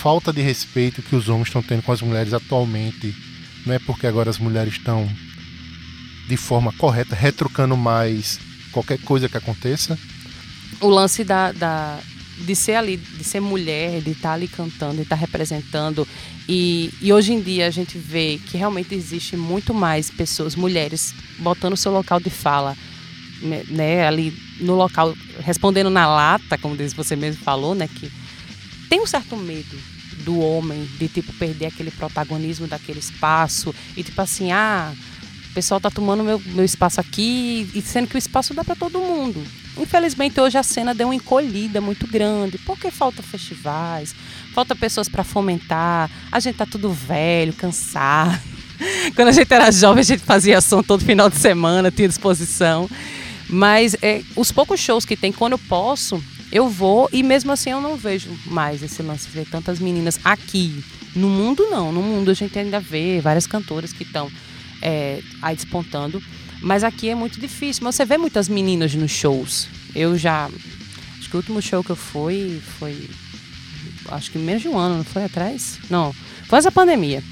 falta 0.00 0.32
de 0.32 0.40
respeito 0.40 1.02
que 1.02 1.14
os 1.14 1.28
homens 1.28 1.48
estão 1.48 1.62
tendo 1.62 1.82
com 1.82 1.92
as 1.92 2.00
mulheres 2.00 2.32
atualmente 2.32 3.14
não 3.66 3.74
é 3.74 3.78
porque 3.78 4.06
agora 4.06 4.30
as 4.30 4.38
mulheres 4.38 4.72
estão 4.72 5.06
de 6.26 6.36
forma 6.38 6.72
correta 6.72 7.14
retrucando 7.14 7.76
mais 7.76 8.40
qualquer 8.72 8.98
coisa 9.00 9.28
que 9.28 9.36
aconteça? 9.36 9.98
O 10.80 10.88
lance 10.88 11.22
da, 11.22 11.52
da 11.52 11.98
de 12.38 12.54
ser 12.56 12.76
ali, 12.76 12.96
de 12.96 13.22
ser 13.22 13.40
mulher, 13.40 14.00
de 14.00 14.12
estar 14.12 14.30
tá 14.30 14.34
ali 14.34 14.48
cantando, 14.48 14.94
de 14.94 15.02
estar 15.02 15.16
tá 15.16 15.20
representando. 15.20 16.08
E, 16.48 16.90
e 17.02 17.12
hoje 17.12 17.34
em 17.34 17.42
dia 17.42 17.66
a 17.66 17.70
gente 17.70 17.98
vê 17.98 18.40
que 18.46 18.56
realmente 18.56 18.94
existe 18.94 19.36
muito 19.36 19.74
mais 19.74 20.10
pessoas, 20.10 20.56
mulheres, 20.56 21.14
botando 21.38 21.76
seu 21.76 21.92
local 21.92 22.18
de 22.18 22.30
fala, 22.30 22.74
né, 23.42 23.64
né, 23.68 24.06
ali 24.06 24.32
no 24.60 24.74
local, 24.76 25.14
respondendo 25.40 25.90
na 25.90 26.06
lata, 26.06 26.56
como 26.56 26.74
você 26.96 27.14
mesmo 27.14 27.42
falou, 27.42 27.74
né, 27.74 27.86
que 27.86 28.10
tem 28.90 29.00
um 29.00 29.06
certo 29.06 29.36
medo 29.36 29.78
do 30.24 30.40
homem 30.40 30.84
de 30.98 31.08
tipo 31.08 31.32
perder 31.34 31.66
aquele 31.66 31.92
protagonismo 31.92 32.66
daquele 32.66 32.98
espaço 32.98 33.74
e 33.96 34.02
tipo 34.02 34.20
assim, 34.20 34.50
ah, 34.50 34.92
o 35.50 35.54
pessoal 35.54 35.80
tá 35.80 35.90
tomando 35.90 36.24
meu, 36.24 36.42
meu 36.46 36.64
espaço 36.64 37.00
aqui 37.00 37.70
e 37.72 37.80
sendo 37.80 38.08
que 38.08 38.16
o 38.16 38.18
espaço 38.18 38.52
dá 38.52 38.64
para 38.64 38.74
todo 38.74 38.98
mundo. 38.98 39.42
Infelizmente 39.78 40.40
hoje 40.40 40.58
a 40.58 40.62
cena 40.64 40.92
deu 40.92 41.06
uma 41.06 41.14
encolhida 41.14 41.80
muito 41.80 42.06
grande, 42.06 42.58
porque 42.58 42.90
falta 42.90 43.22
festivais, 43.22 44.12
falta 44.52 44.74
pessoas 44.74 45.08
para 45.08 45.22
fomentar. 45.22 46.10
A 46.30 46.40
gente 46.40 46.56
tá 46.56 46.66
tudo 46.66 46.92
velho, 46.92 47.52
cansado. 47.52 48.38
Quando 49.14 49.28
a 49.28 49.32
gente 49.32 49.52
era 49.52 49.70
jovem, 49.70 50.00
a 50.00 50.04
gente 50.04 50.24
fazia 50.24 50.60
som 50.60 50.82
todo 50.82 51.04
final 51.04 51.30
de 51.30 51.36
semana, 51.36 51.92
tinha 51.92 52.08
disposição. 52.08 52.90
Mas 53.48 53.96
é, 54.02 54.22
os 54.34 54.50
poucos 54.50 54.80
shows 54.80 55.04
que 55.04 55.16
tem, 55.16 55.32
quando 55.32 55.52
eu 55.52 55.58
posso, 55.58 56.22
eu 56.52 56.68
vou 56.68 57.08
e 57.12 57.22
mesmo 57.22 57.52
assim 57.52 57.70
eu 57.70 57.80
não 57.80 57.96
vejo 57.96 58.30
mais 58.46 58.82
esse 58.82 59.02
lance 59.02 59.26
de 59.26 59.32
ver 59.32 59.46
tantas 59.46 59.78
meninas 59.78 60.18
aqui. 60.24 60.84
No 61.14 61.28
mundo 61.28 61.68
não, 61.70 61.92
no 61.92 62.02
mundo 62.02 62.30
a 62.30 62.34
gente 62.34 62.58
ainda 62.58 62.80
vê 62.80 63.20
várias 63.20 63.46
cantoras 63.46 63.92
que 63.92 64.02
estão 64.02 64.30
é, 64.82 65.20
aí 65.42 65.54
despontando, 65.54 66.22
mas 66.60 66.84
aqui 66.84 67.08
é 67.08 67.14
muito 67.14 67.40
difícil. 67.40 67.84
Mas 67.84 67.94
você 67.94 68.04
vê 68.04 68.18
muitas 68.18 68.48
meninas 68.48 68.94
nos 68.94 69.10
shows. 69.10 69.68
Eu 69.94 70.16
já. 70.16 70.48
Acho 71.18 71.28
que 71.28 71.36
o 71.36 71.38
último 71.38 71.62
show 71.62 71.82
que 71.82 71.90
eu 71.90 71.96
fui 71.96 72.60
foi. 72.78 73.08
Acho 74.08 74.30
que 74.30 74.38
menos 74.38 74.62
de 74.62 74.68
um 74.68 74.78
ano, 74.78 74.98
não 74.98 75.04
foi 75.04 75.24
atrás? 75.24 75.78
Não. 75.88 76.14
Foi 76.46 76.58
essa 76.58 76.70
pandemia. 76.72 77.22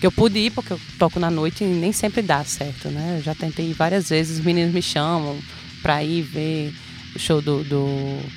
Que 0.00 0.06
eu 0.06 0.12
pude 0.12 0.38
ir 0.38 0.50
porque 0.50 0.72
eu 0.72 0.80
toco 0.98 1.18
na 1.18 1.30
noite 1.30 1.64
e 1.64 1.66
nem 1.66 1.92
sempre 1.92 2.22
dá 2.22 2.44
certo, 2.44 2.88
né? 2.88 3.16
Eu 3.18 3.22
já 3.22 3.34
tentei 3.34 3.72
várias 3.72 4.08
vezes, 4.08 4.38
os 4.38 4.44
meninos 4.44 4.72
me 4.72 4.82
chamam 4.82 5.36
pra 5.82 6.02
ir 6.04 6.22
ver 6.22 6.72
show 7.18 7.40
do, 7.40 7.64
do 7.64 7.86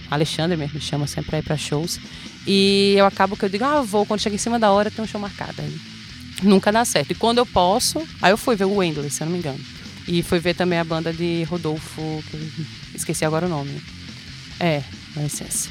Alexandre 0.09 0.57
mesmo, 0.57 0.75
me 0.75 0.81
chama 0.81 1.07
sempre 1.07 1.29
pra 1.29 1.39
ir 1.39 1.43
pra 1.43 1.57
shows. 1.57 1.99
E 2.45 2.95
eu 2.97 3.05
acabo 3.05 3.37
que 3.37 3.45
eu 3.45 3.49
digo, 3.49 3.63
ah, 3.63 3.81
vou, 3.81 4.05
quando 4.05 4.19
chega 4.19 4.35
em 4.35 4.39
cima 4.39 4.57
da 4.57 4.71
hora 4.71 4.89
tem 4.89 5.03
um 5.03 5.07
show 5.07 5.21
marcado 5.21 5.61
aí. 5.61 5.79
Nunca 6.41 6.71
dá 6.71 6.83
certo. 6.83 7.11
E 7.11 7.15
quando 7.15 7.37
eu 7.37 7.45
posso, 7.45 8.01
aí 8.21 8.31
eu 8.31 8.37
fui 8.37 8.55
ver 8.55 8.65
o 8.65 8.75
Wendley, 8.75 9.09
se 9.09 9.21
eu 9.21 9.25
não 9.25 9.33
me 9.33 9.39
engano. 9.39 9.59
E 10.07 10.23
fui 10.23 10.39
ver 10.39 10.55
também 10.55 10.79
a 10.79 10.83
banda 10.83 11.13
de 11.13 11.43
Rodolfo, 11.43 12.23
esqueci 12.95 13.23
agora 13.23 13.45
o 13.45 13.49
nome. 13.49 13.81
É, 14.59 14.81
não 15.15 15.23
licença. 15.23 15.69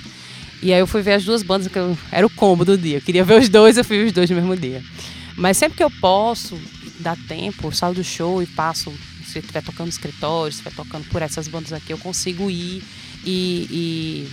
E 0.63 0.73
aí 0.73 0.81
eu 0.81 0.87
fui 0.87 1.03
ver 1.03 1.15
as 1.15 1.25
duas 1.25 1.43
bandas, 1.43 1.69
que 1.69 1.79
eu, 1.79 1.97
era 2.13 2.27
o 2.27 2.31
combo 2.31 2.65
do 2.65 2.79
dia. 2.79 2.99
Eu 2.99 3.03
queria 3.03 3.25
ver 3.25 3.41
os 3.41 3.49
dois, 3.49 3.77
eu 3.77 3.85
fui 3.85 3.99
ver 3.99 4.07
os 4.07 4.13
dois 4.13 4.31
no 4.31 4.37
mesmo 4.37 4.57
dia. 4.57 4.83
Mas 5.37 5.57
sempre 5.57 5.77
que 5.77 5.83
eu 5.83 5.91
posso, 5.91 6.61
dá 7.01 7.17
tempo, 7.17 7.67
eu 7.67 7.73
saio 7.73 7.95
do 7.95 8.05
show 8.05 8.43
e 8.43 8.47
passo, 8.47 8.93
se 9.31 9.39
estiver 9.39 9.63
tocando 9.63 9.87
no 9.87 9.93
escritório, 9.93 10.53
se 10.53 10.59
estiver 10.59 10.75
tocando 10.75 11.09
por 11.09 11.23
essas 11.23 11.49
bandas 11.49 11.73
aqui, 11.73 11.93
eu 11.93 11.99
consigo 11.99 12.51
ir 12.51 12.83
e, 13.25 14.29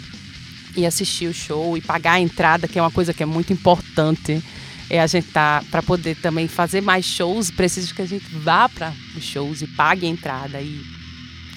e, 0.75 0.79
e 0.81 0.85
assistir 0.85 1.27
o 1.27 1.33
show 1.33 1.77
e 1.77 1.81
pagar 1.81 2.13
a 2.13 2.19
entrada, 2.19 2.67
que 2.67 2.77
é 2.77 2.81
uma 2.81 2.91
coisa 2.91 3.13
que 3.13 3.23
é 3.23 3.25
muito 3.25 3.53
importante 3.53 4.41
é 4.89 5.01
a 5.01 5.07
gente 5.07 5.27
tá 5.27 5.63
para 5.69 5.83
poder 5.83 6.15
também 6.15 6.47
fazer 6.47 6.81
mais 6.81 7.05
shows, 7.05 7.51
precisa 7.51 7.93
que 7.93 8.01
a 8.01 8.05
gente 8.05 8.25
vá 8.31 8.69
para 8.69 8.93
os 9.15 9.23
shows 9.23 9.61
e 9.61 9.67
pague 9.67 10.05
a 10.05 10.09
entrada 10.09 10.61
e, 10.61 10.81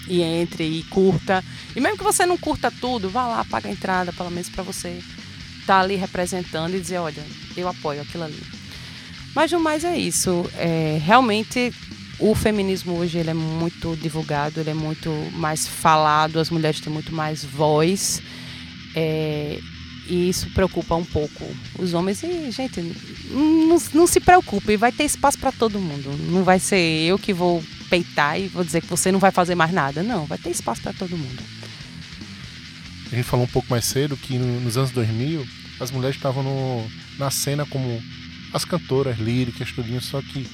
e 0.08 0.20
entre 0.20 0.64
e 0.64 0.82
curta. 0.84 1.44
E 1.74 1.80
mesmo 1.80 1.96
que 1.96 2.04
você 2.04 2.26
não 2.26 2.36
curta 2.36 2.70
tudo, 2.70 3.08
vá 3.08 3.26
lá, 3.26 3.44
paga 3.44 3.68
a 3.68 3.72
entrada, 3.72 4.12
pelo 4.12 4.30
menos 4.30 4.48
para 4.48 4.64
você 4.64 4.98
estar 5.60 5.66
tá 5.66 5.80
ali 5.80 5.94
representando 5.94 6.74
e 6.74 6.80
dizer, 6.80 6.98
olha, 6.98 7.24
eu 7.56 7.68
apoio 7.68 8.02
aquilo 8.02 8.24
ali. 8.24 8.42
Mas 9.34 9.52
no 9.52 9.60
mais 9.60 9.84
é 9.84 9.96
isso. 9.96 10.44
É, 10.56 11.00
realmente 11.00 11.72
o 12.20 12.34
feminismo 12.34 12.98
hoje 12.98 13.18
ele 13.18 13.30
é 13.30 13.34
muito 13.34 13.96
divulgado, 13.96 14.60
ele 14.60 14.70
é 14.70 14.74
muito 14.74 15.10
mais 15.32 15.66
falado, 15.66 16.38
as 16.38 16.50
mulheres 16.50 16.80
têm 16.80 16.92
muito 16.92 17.14
mais 17.14 17.42
voz. 17.42 18.22
É, 18.94 19.58
e 20.06 20.28
isso 20.28 20.50
preocupa 20.50 20.94
um 20.96 21.04
pouco 21.04 21.44
os 21.78 21.94
homens. 21.94 22.22
E, 22.22 22.50
gente, 22.50 22.80
não, 23.30 23.78
não 23.94 24.06
se 24.06 24.20
preocupe, 24.20 24.76
vai 24.76 24.92
ter 24.92 25.04
espaço 25.04 25.38
para 25.38 25.52
todo 25.52 25.80
mundo. 25.80 26.10
Não 26.30 26.44
vai 26.44 26.58
ser 26.58 26.76
eu 26.76 27.18
que 27.18 27.32
vou 27.32 27.62
peitar 27.88 28.38
e 28.38 28.48
vou 28.48 28.64
dizer 28.64 28.82
que 28.82 28.88
você 28.88 29.10
não 29.10 29.18
vai 29.18 29.30
fazer 29.30 29.54
mais 29.54 29.72
nada. 29.72 30.02
Não, 30.02 30.26
vai 30.26 30.36
ter 30.36 30.50
espaço 30.50 30.82
para 30.82 30.92
todo 30.92 31.16
mundo. 31.16 31.42
A 33.10 33.16
gente 33.16 33.24
falou 33.24 33.44
um 33.44 33.48
pouco 33.48 33.68
mais 33.70 33.84
cedo 33.84 34.16
que 34.16 34.38
nos 34.38 34.76
anos 34.76 34.90
2000 34.90 35.46
as 35.80 35.90
mulheres 35.90 36.16
estavam 36.16 36.44
na 37.18 37.30
cena 37.30 37.64
como 37.64 38.02
as 38.52 38.64
cantoras 38.64 39.18
líricas, 39.18 39.72
tudinho, 39.72 40.00
só 40.00 40.20
que 40.20 40.46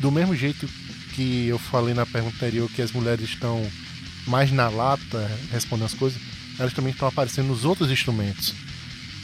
do 0.00 0.10
mesmo 0.10 0.34
jeito 0.34 0.66
que 1.14 1.46
eu 1.46 1.58
falei 1.58 1.94
na 1.94 2.06
pergunta 2.06 2.36
anterior 2.36 2.68
que 2.70 2.82
as 2.82 2.90
mulheres 2.90 3.28
estão 3.28 3.64
mais 4.26 4.50
na 4.50 4.68
lata 4.68 5.30
respondendo 5.52 5.86
as 5.86 5.94
coisas, 5.94 6.20
elas 6.58 6.72
também 6.72 6.92
estão 6.92 7.06
aparecendo 7.06 7.48
nos 7.48 7.64
outros 7.64 7.90
instrumentos. 7.90 8.54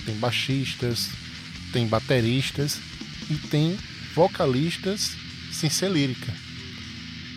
Tem 0.04 0.14
baixistas, 0.16 1.08
tem 1.72 1.86
bateristas 1.86 2.78
e 3.30 3.34
tem 3.34 3.78
vocalistas 4.14 5.16
sem 5.52 5.70
ser 5.70 5.90
lírica. 5.90 6.32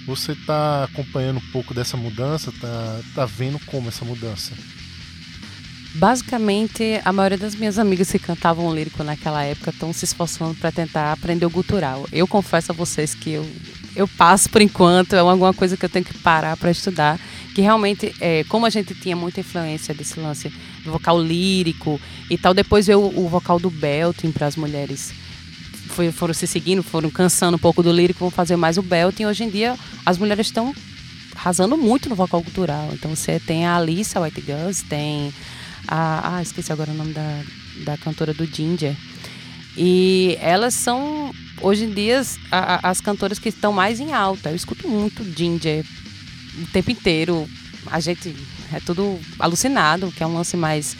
Você 0.05 0.33
está 0.33 0.83
acompanhando 0.85 1.37
um 1.37 1.51
pouco 1.51 1.73
dessa 1.73 1.95
mudança, 1.95 2.51
tá, 2.51 3.01
tá 3.15 3.25
vendo 3.25 3.59
como 3.65 3.89
essa 3.89 4.03
mudança? 4.03 4.53
Basicamente, 5.95 7.01
a 7.03 7.11
maioria 7.11 7.37
das 7.37 7.55
minhas 7.55 7.79
amigas 7.79 8.11
que 8.11 8.19
cantavam 8.19 8.73
lírico 8.73 9.03
naquela 9.03 9.43
época 9.43 9.71
estão 9.71 9.91
se 9.91 10.05
esforçando 10.05 10.55
para 10.55 10.71
tentar 10.71 11.11
aprender 11.11 11.45
o 11.45 11.49
gutural. 11.49 12.07
Eu 12.11 12.27
confesso 12.27 12.71
a 12.71 12.75
vocês 12.75 13.15
que 13.15 13.31
eu, 13.31 13.49
eu 13.95 14.07
passo 14.07 14.49
por 14.49 14.61
enquanto, 14.61 15.13
é 15.13 15.19
alguma 15.19 15.53
coisa 15.53 15.75
que 15.75 15.85
eu 15.85 15.89
tenho 15.89 16.05
que 16.05 16.17
parar 16.19 16.55
para 16.57 16.69
estudar 16.71 17.19
que 17.59 17.61
realmente, 17.61 18.15
é, 18.21 18.45
como 18.45 18.65
a 18.65 18.69
gente 18.69 18.95
tinha 18.95 19.17
muita 19.17 19.41
influência 19.41 19.93
desse 19.93 20.17
lance 20.17 20.49
do 20.83 20.91
vocal 20.93 21.21
lírico 21.21 21.99
e 22.29 22.37
tal, 22.37 22.53
depois 22.53 22.87
veio 22.87 23.01
o, 23.01 23.27
vocal 23.27 23.59
do 23.59 23.69
belting 23.69 24.31
para 24.31 24.47
as 24.47 24.55
mulheres. 24.55 25.11
Foi, 25.89 26.09
foram 26.09 26.33
se 26.33 26.47
seguindo, 26.47 26.81
foram 26.81 27.09
cansando 27.09 27.57
um 27.57 27.59
pouco 27.59 27.83
do 27.83 27.91
lírico, 27.91 28.19
vão 28.19 28.31
fazer 28.31 28.55
mais 28.55 28.77
o 28.77 28.81
belting. 28.81 29.25
Hoje 29.25 29.43
em 29.43 29.49
dia, 29.49 29.75
as 30.05 30.17
mulheres 30.17 30.47
estão 30.47 30.73
arrasando 31.35 31.75
muito 31.77 32.07
no 32.07 32.15
vocal 32.15 32.41
cultural. 32.41 32.91
Então, 32.93 33.13
você 33.13 33.39
tem 33.39 33.65
a 33.65 33.75
Alice, 33.75 34.17
a 34.17 34.21
White 34.21 34.41
Girls, 34.41 34.85
tem 34.85 35.33
a... 35.89 36.35
Ah, 36.35 36.41
esqueci 36.41 36.71
agora 36.71 36.91
o 36.91 36.95
nome 36.95 37.13
da, 37.13 37.43
da 37.83 37.97
cantora 37.97 38.33
do 38.33 38.45
Ginger. 38.45 38.95
E 39.75 40.37
elas 40.41 40.73
são, 40.73 41.33
hoje 41.61 41.85
em 41.85 41.93
dia, 41.93 42.21
a, 42.51 42.75
a, 42.87 42.89
as 42.89 43.01
cantoras 43.01 43.39
que 43.39 43.49
estão 43.49 43.71
mais 43.71 43.99
em 43.99 44.13
alta. 44.13 44.49
Eu 44.49 44.55
escuto 44.55 44.87
muito 44.87 45.23
Ginger, 45.23 45.85
o 46.61 46.67
tempo 46.67 46.91
inteiro. 46.91 47.49
A 47.87 47.99
gente 47.99 48.35
é 48.73 48.79
tudo 48.79 49.19
alucinado, 49.39 50.11
que 50.11 50.21
é 50.21 50.27
um 50.27 50.33
lance 50.35 50.55
mais. 50.55 50.95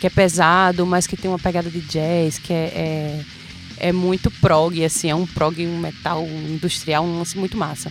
que 0.00 0.06
é 0.06 0.10
pesado, 0.10 0.84
mas 0.84 1.06
que 1.06 1.16
tem 1.16 1.30
uma 1.30 1.38
pegada 1.38 1.70
de 1.70 1.80
jazz, 1.80 2.38
que 2.38 2.52
é, 2.52 2.66
é, 2.74 3.88
é 3.88 3.92
muito 3.92 4.30
prog, 4.30 4.84
assim, 4.84 5.10
é 5.10 5.14
um 5.14 5.26
prog, 5.26 5.64
um 5.66 5.78
metal 5.78 6.26
industrial, 6.26 7.04
um 7.04 7.18
lance 7.18 7.38
muito 7.38 7.56
massa. 7.56 7.90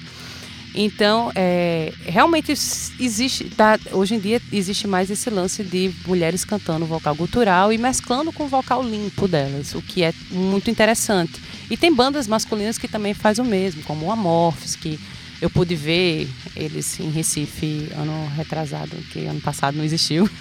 Então, 0.80 1.32
é, 1.34 1.92
realmente 2.06 2.52
existe, 2.52 3.46
tá, 3.46 3.80
hoje 3.92 4.14
em 4.14 4.20
dia 4.20 4.40
existe 4.54 4.88
mais 4.88 5.10
esse 5.10 5.28
lance 5.28 5.64
de 5.64 5.92
mulheres 6.06 6.46
cantando 6.46 6.86
vocal 6.86 7.16
gutural 7.16 7.74
e 7.74 7.80
mesclando 7.80 8.32
com 8.32 8.44
o 8.44 8.48
vocal 8.48 8.84
limpo 8.84 9.28
delas, 9.28 9.74
o 9.74 9.82
que 9.82 10.04
é 10.04 10.14
muito 10.30 10.70
interessante. 10.70 11.42
E 11.68 11.76
tem 11.76 11.92
bandas 11.92 12.28
masculinas 12.28 12.78
que 12.78 12.88
também 12.88 13.16
fazem 13.16 13.44
o 13.44 13.48
mesmo, 13.48 13.82
como 13.82 14.06
o 14.06 14.12
Amorphis, 14.12 14.76
que 14.76 15.00
eu 15.42 15.50
pude 15.50 15.76
ver 15.76 16.30
eles 16.56 17.00
em 17.00 17.10
Recife 17.10 17.90
ano 17.98 18.28
retrasado, 18.36 18.96
que 19.12 19.26
ano 19.26 19.42
passado 19.42 19.76
não 19.76 19.84
existiu. 19.84 20.30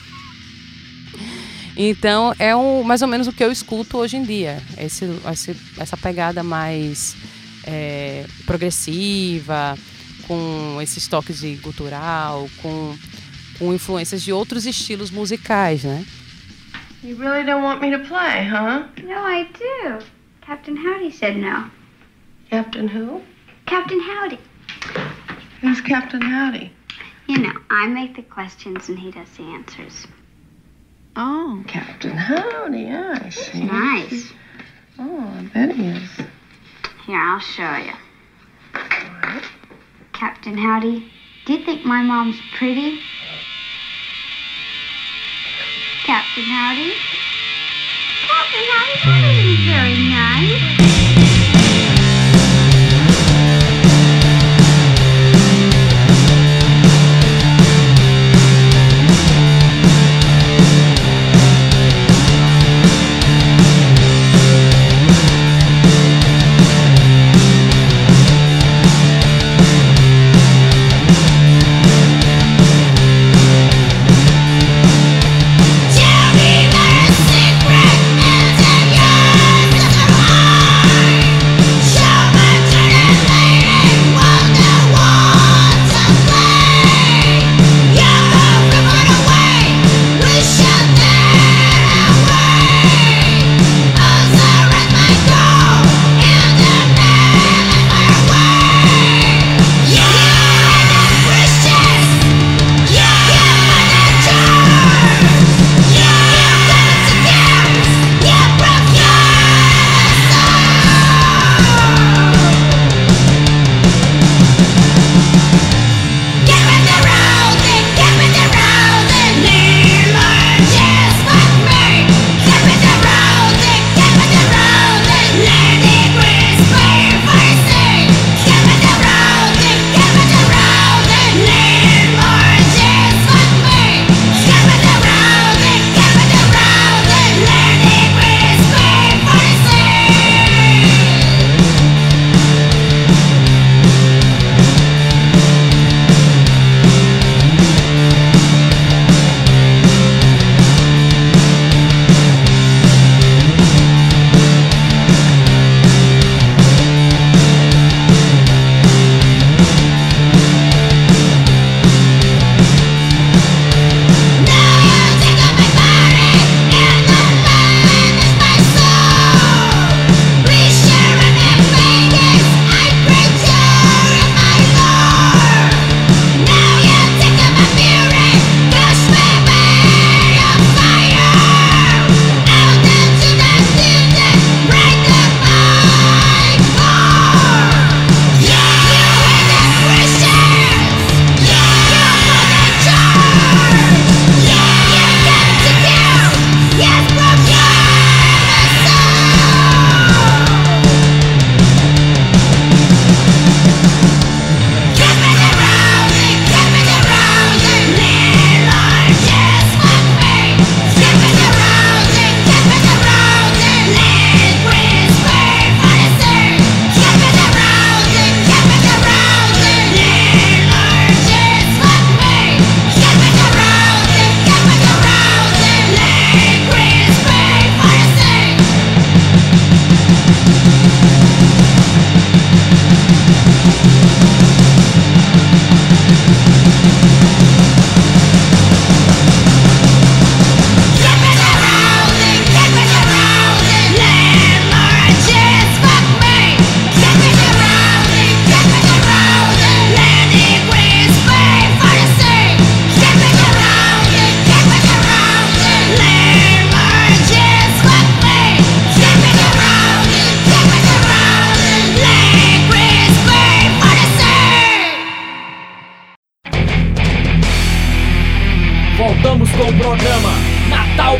Então 1.79 2.35
é 2.39 2.57
um, 2.57 2.83
mais 2.83 3.03
ou 3.03 3.09
menos 3.09 3.27
o 3.27 3.33
que 3.35 3.45
eu 3.45 3.53
escuto 3.53 3.99
hoje 3.99 4.17
em 4.17 4.23
dia, 4.23 4.63
esse, 4.79 5.05
esse 5.31 5.55
essa 5.77 5.95
pegada 5.95 6.43
mais 6.43 7.15
é, 7.67 8.25
progressiva, 8.47 9.77
com 10.27 10.81
esses 10.81 11.07
toques 11.07 11.41
de 11.41 11.57
gutural, 11.57 12.49
com, 12.61 12.97
com 13.59 13.73
influências 13.73 14.23
de 14.23 14.33
outros 14.33 14.67
estilos 14.67 15.11
musicais, 15.11 15.85
né? 15.85 16.05
You 17.03 17.17
really 17.17 17.45
don't 17.45 17.63
want 17.63 17.81
me 17.81 17.91
to 17.91 17.99
play, 18.01 18.45
huh? 18.49 18.89
No, 19.03 19.29
I 19.29 19.45
do. 19.53 20.05
Captain 20.41 20.77
Howdy 20.77 21.13
said 21.13 21.37
no. 21.37 21.71
Captain 22.51 22.89
who? 22.89 23.23
Captain 23.67 24.01
Howdy. 24.01 24.39
Who's 25.61 25.81
Captain 25.81 26.21
Howdy? 26.21 26.73
You 27.29 27.39
know, 27.39 27.53
I 27.71 27.89
make 27.89 28.15
the 28.15 28.23
questions 28.23 28.89
and 28.89 28.99
he 28.99 29.11
does 29.11 29.29
the 29.37 29.43
answers. 29.43 30.07
Oh, 31.17 31.65
Captain 31.67 32.17
Howdy, 32.17 32.83
yeah, 32.83 33.19
I 33.23 33.31
see. 33.31 33.65
Nice. 33.65 34.33
Oh, 34.99 35.19
I 35.19 35.51
bet 35.53 35.75
he 35.75 35.89
is. 35.89 36.11
Here, 37.07 37.19
I'll 37.19 37.41
show 37.41 37.77
you. 37.77 37.93
Captain 40.17 40.57
Howdy, 40.57 41.05
do 41.45 41.53
you 41.53 41.63
think 41.63 41.85
my 41.85 42.01
mom's 42.01 42.41
pretty? 42.51 42.99
Captain 46.05 46.45
Howdy. 46.45 46.95
Captain 48.23 48.65
Howdy, 48.73 48.99
that 49.05 49.35
isn't 49.37 49.67
very 49.67 49.99
nice. 50.09 50.76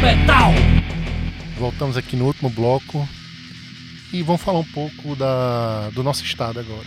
Metal. 0.07 0.53
Voltamos 1.59 1.97
aqui 1.97 2.15
no 2.15 2.27
último 2.27 2.49
bloco 2.49 3.09
e 4.13 4.23
vamos 4.23 4.41
falar 4.41 4.61
um 4.61 4.71
pouco 4.71 5.17
da, 5.17 5.91
do 5.91 6.05
nosso 6.05 6.23
estado 6.23 6.61
agora. 6.61 6.87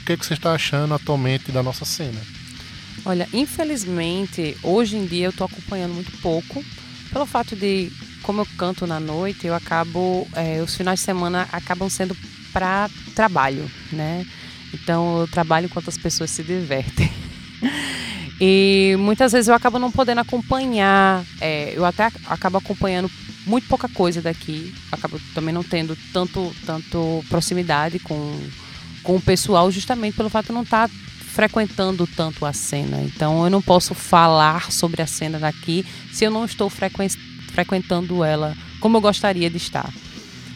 O 0.00 0.04
que, 0.04 0.12
é 0.12 0.16
que 0.16 0.26
você 0.26 0.34
está 0.34 0.54
achando 0.54 0.92
atualmente 0.92 1.52
da 1.52 1.62
nossa 1.62 1.84
cena? 1.84 2.20
Olha, 3.04 3.28
infelizmente, 3.32 4.56
hoje 4.60 4.96
em 4.96 5.06
dia 5.06 5.26
eu 5.26 5.30
estou 5.30 5.44
acompanhando 5.44 5.94
muito 5.94 6.10
pouco, 6.20 6.64
pelo 7.12 7.26
fato 7.26 7.54
de, 7.54 7.92
como 8.22 8.40
eu 8.40 8.46
canto 8.58 8.84
na 8.84 8.98
noite, 8.98 9.46
eu 9.46 9.54
acabo, 9.54 10.26
é, 10.32 10.60
os 10.60 10.74
finais 10.74 10.98
de 10.98 11.04
semana 11.04 11.48
acabam 11.52 11.88
sendo 11.88 12.16
para 12.52 12.90
trabalho, 13.14 13.70
né? 13.92 14.26
Então 14.74 15.20
eu 15.20 15.28
trabalho 15.28 15.66
enquanto 15.66 15.86
as 15.86 15.96
pessoas 15.96 16.32
se 16.32 16.42
divertem. 16.42 17.08
E 18.40 18.94
muitas 18.98 19.32
vezes 19.32 19.48
eu 19.48 19.54
acabo 19.54 19.78
não 19.78 19.90
podendo 19.90 20.20
acompanhar, 20.20 21.24
é, 21.40 21.72
eu 21.74 21.84
até 21.84 22.10
acabo 22.26 22.58
acompanhando 22.58 23.10
muito 23.46 23.66
pouca 23.66 23.88
coisa 23.88 24.22
daqui, 24.22 24.72
acabo 24.92 25.18
também 25.34 25.52
não 25.52 25.64
tendo 25.64 25.96
tanto, 26.12 26.54
tanto 26.64 27.24
proximidade 27.28 27.98
com, 27.98 28.40
com 29.02 29.16
o 29.16 29.20
pessoal, 29.20 29.70
justamente 29.70 30.16
pelo 30.16 30.28
fato 30.28 30.46
de 30.46 30.52
não 30.52 30.62
estar 30.62 30.88
frequentando 30.88 32.06
tanto 32.06 32.44
a 32.44 32.52
cena. 32.52 33.00
Então 33.02 33.44
eu 33.44 33.50
não 33.50 33.62
posso 33.62 33.94
falar 33.94 34.70
sobre 34.70 35.02
a 35.02 35.06
cena 35.06 35.38
daqui 35.38 35.84
se 36.12 36.24
eu 36.24 36.30
não 36.30 36.44
estou 36.44 36.68
frequen 36.70 37.08
frequentando 37.52 38.22
ela 38.22 38.56
como 38.80 38.96
eu 38.96 39.00
gostaria 39.00 39.50
de 39.50 39.56
estar. 39.56 39.92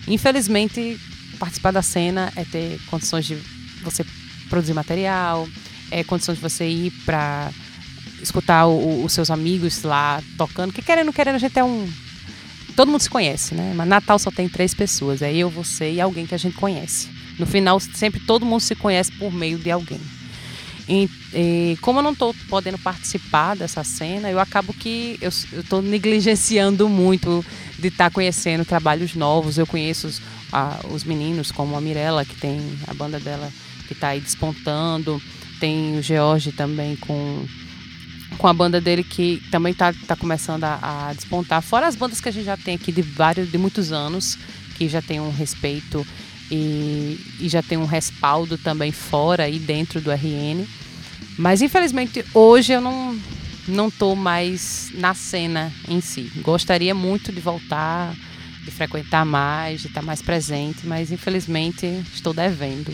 Infelizmente, 0.07 1.01
participar 1.39 1.73
da 1.73 1.83
cena 1.83 2.33
é 2.37 2.45
ter 2.45 2.81
condições 2.87 3.25
de 3.27 3.37
você 3.83 4.05
produzir 4.49 4.75
material, 4.75 5.49
é 5.91 6.05
condições 6.05 6.37
de 6.37 6.43
você 6.43 6.67
ir 6.69 6.91
para 7.05 7.51
escutar 8.23 8.67
o- 8.67 9.05
os 9.05 9.13
seus 9.13 9.31
amigos 9.31 9.83
lá 9.83 10.23
tocando, 10.39 10.73
que 10.73 10.81
querendo 10.83 11.13
querendo 11.13 11.37
a 11.37 11.39
gente 11.39 11.59
é 11.59 11.65
um 11.65 11.89
todo 12.77 12.91
mundo 12.91 13.01
se 13.03 13.11
conhece, 13.11 13.55
né? 13.55 13.73
Mas 13.77 13.87
Natal 13.87 14.19
só 14.19 14.31
tem 14.31 14.49
três 14.49 14.75
pessoas, 14.75 15.21
é 15.21 15.33
eu, 15.33 15.51
você 15.51 15.93
e 15.93 16.01
alguém 16.01 16.27
que 16.27 16.35
a 16.35 16.39
gente 16.39 16.57
conhece. 16.57 17.09
No 17.39 17.47
final, 17.47 17.79
sempre 17.81 18.21
todo 18.21 18.47
mundo 18.47 18.61
se 18.61 18.75
conhece 18.75 19.13
por 19.13 19.33
meio 19.33 19.59
de 19.59 19.71
alguém. 19.71 20.01
E, 20.89 21.09
e 21.33 21.79
como 21.81 22.01
eu 22.01 22.03
não 22.03 22.13
estou 22.13 22.35
podendo 22.49 22.79
participar 22.79 23.55
dessa 23.57 23.85
cena, 23.85 24.31
eu 24.31 24.39
acabo 24.41 24.73
que 24.73 25.17
eu 25.21 25.29
estou 25.29 25.81
negligenciando 25.81 26.89
muito 26.89 27.45
de 27.79 27.89
estar 27.89 28.05
tá 28.05 28.11
conhecendo 28.11 28.65
trabalhos 28.65 29.15
novos. 29.15 29.59
Eu 29.59 29.67
conheço 29.67 30.09
os, 30.09 30.21
a, 30.53 30.81
os 30.91 31.05
meninos, 31.05 31.53
como 31.53 31.77
a 31.77 31.81
Mirella, 31.81 32.25
que 32.25 32.35
tem 32.35 32.61
a 32.87 32.95
banda 32.95 33.21
dela 33.21 33.51
que 33.87 33.93
está 33.93 34.09
aí 34.09 34.21
despontando. 34.21 35.23
Tem 35.61 35.97
o 35.99 36.03
George 36.03 36.53
também 36.53 36.97
com, 36.97 37.47
com 38.43 38.49
a 38.49 38.53
banda 38.53 38.81
dele 38.81 39.05
que 39.05 39.41
também 39.53 39.71
está 39.71 39.93
tá 39.93 40.17
começando 40.17 40.65
a, 40.65 40.81
a, 40.83 41.13
despontar. 41.13 41.63
Fora 41.63 41.87
as 41.87 41.95
bandas 41.95 42.21
que 42.21 42.29
a 42.29 42.33
gente 42.33 42.45
já 42.45 42.57
tem 42.57 42.75
aqui 42.75 42.91
de 42.91 43.01
vários, 43.01 43.49
de 43.49 43.57
muitos 43.57 43.93
anos, 43.93 44.37
que 44.77 44.89
já 44.89 45.01
tem 45.01 45.21
um 45.21 45.31
respeito 45.31 46.05
e, 46.51 47.21
e 47.39 47.49
já 47.49 47.63
tem 47.63 47.79
um 47.79 47.85
respaldo 47.85 48.59
também 48.59 48.91
fora 48.91 49.49
e 49.49 49.61
dentro 49.61 50.01
do 50.01 50.11
RN. 50.11 50.67
Mas 51.39 51.63
infelizmente 51.63 52.25
hoje 52.35 52.73
eu 52.73 52.81
não 52.81 53.17
não 53.69 53.89
tô 53.89 54.17
mais 54.17 54.91
na 54.95 55.15
cena 55.15 55.73
em 55.89 56.01
si. 56.01 56.33
Gostaria 56.39 56.97
muito 56.97 57.31
de 57.31 57.41
voltar, 57.41 58.13
de 58.65 58.73
frequentar 58.73 59.25
mais, 59.25 59.83
de 59.83 59.87
estar 59.87 60.03
mais 60.03 60.21
presente, 60.21 60.85
mas 60.85 61.13
infelizmente 61.13 61.87
estou 62.13 62.35
devendo. 62.35 62.93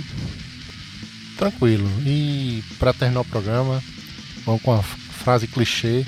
Tranquilo. 1.39 1.91
E 2.05 2.63
para 2.79 2.93
terminar 2.93 3.23
o 3.23 3.25
programa, 3.25 3.83
vamos 4.45 4.61
com 4.61 4.75
a 4.75 4.83
frase 5.19 5.47
clichê. 5.47 6.07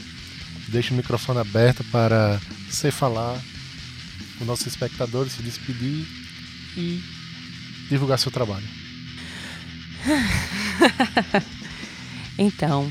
Deixe 0.68 0.92
o 0.92 0.96
microfone 0.96 1.40
aberto 1.40 1.84
para 1.84 2.40
você 2.68 2.90
falar, 2.90 3.40
os 4.40 4.46
nossos 4.46 4.66
espectadores 4.66 5.32
se 5.32 5.42
despedir 5.42 6.06
e 6.76 7.02
divulgar 7.88 8.18
seu 8.18 8.30
trabalho. 8.30 8.66
Então, 12.42 12.90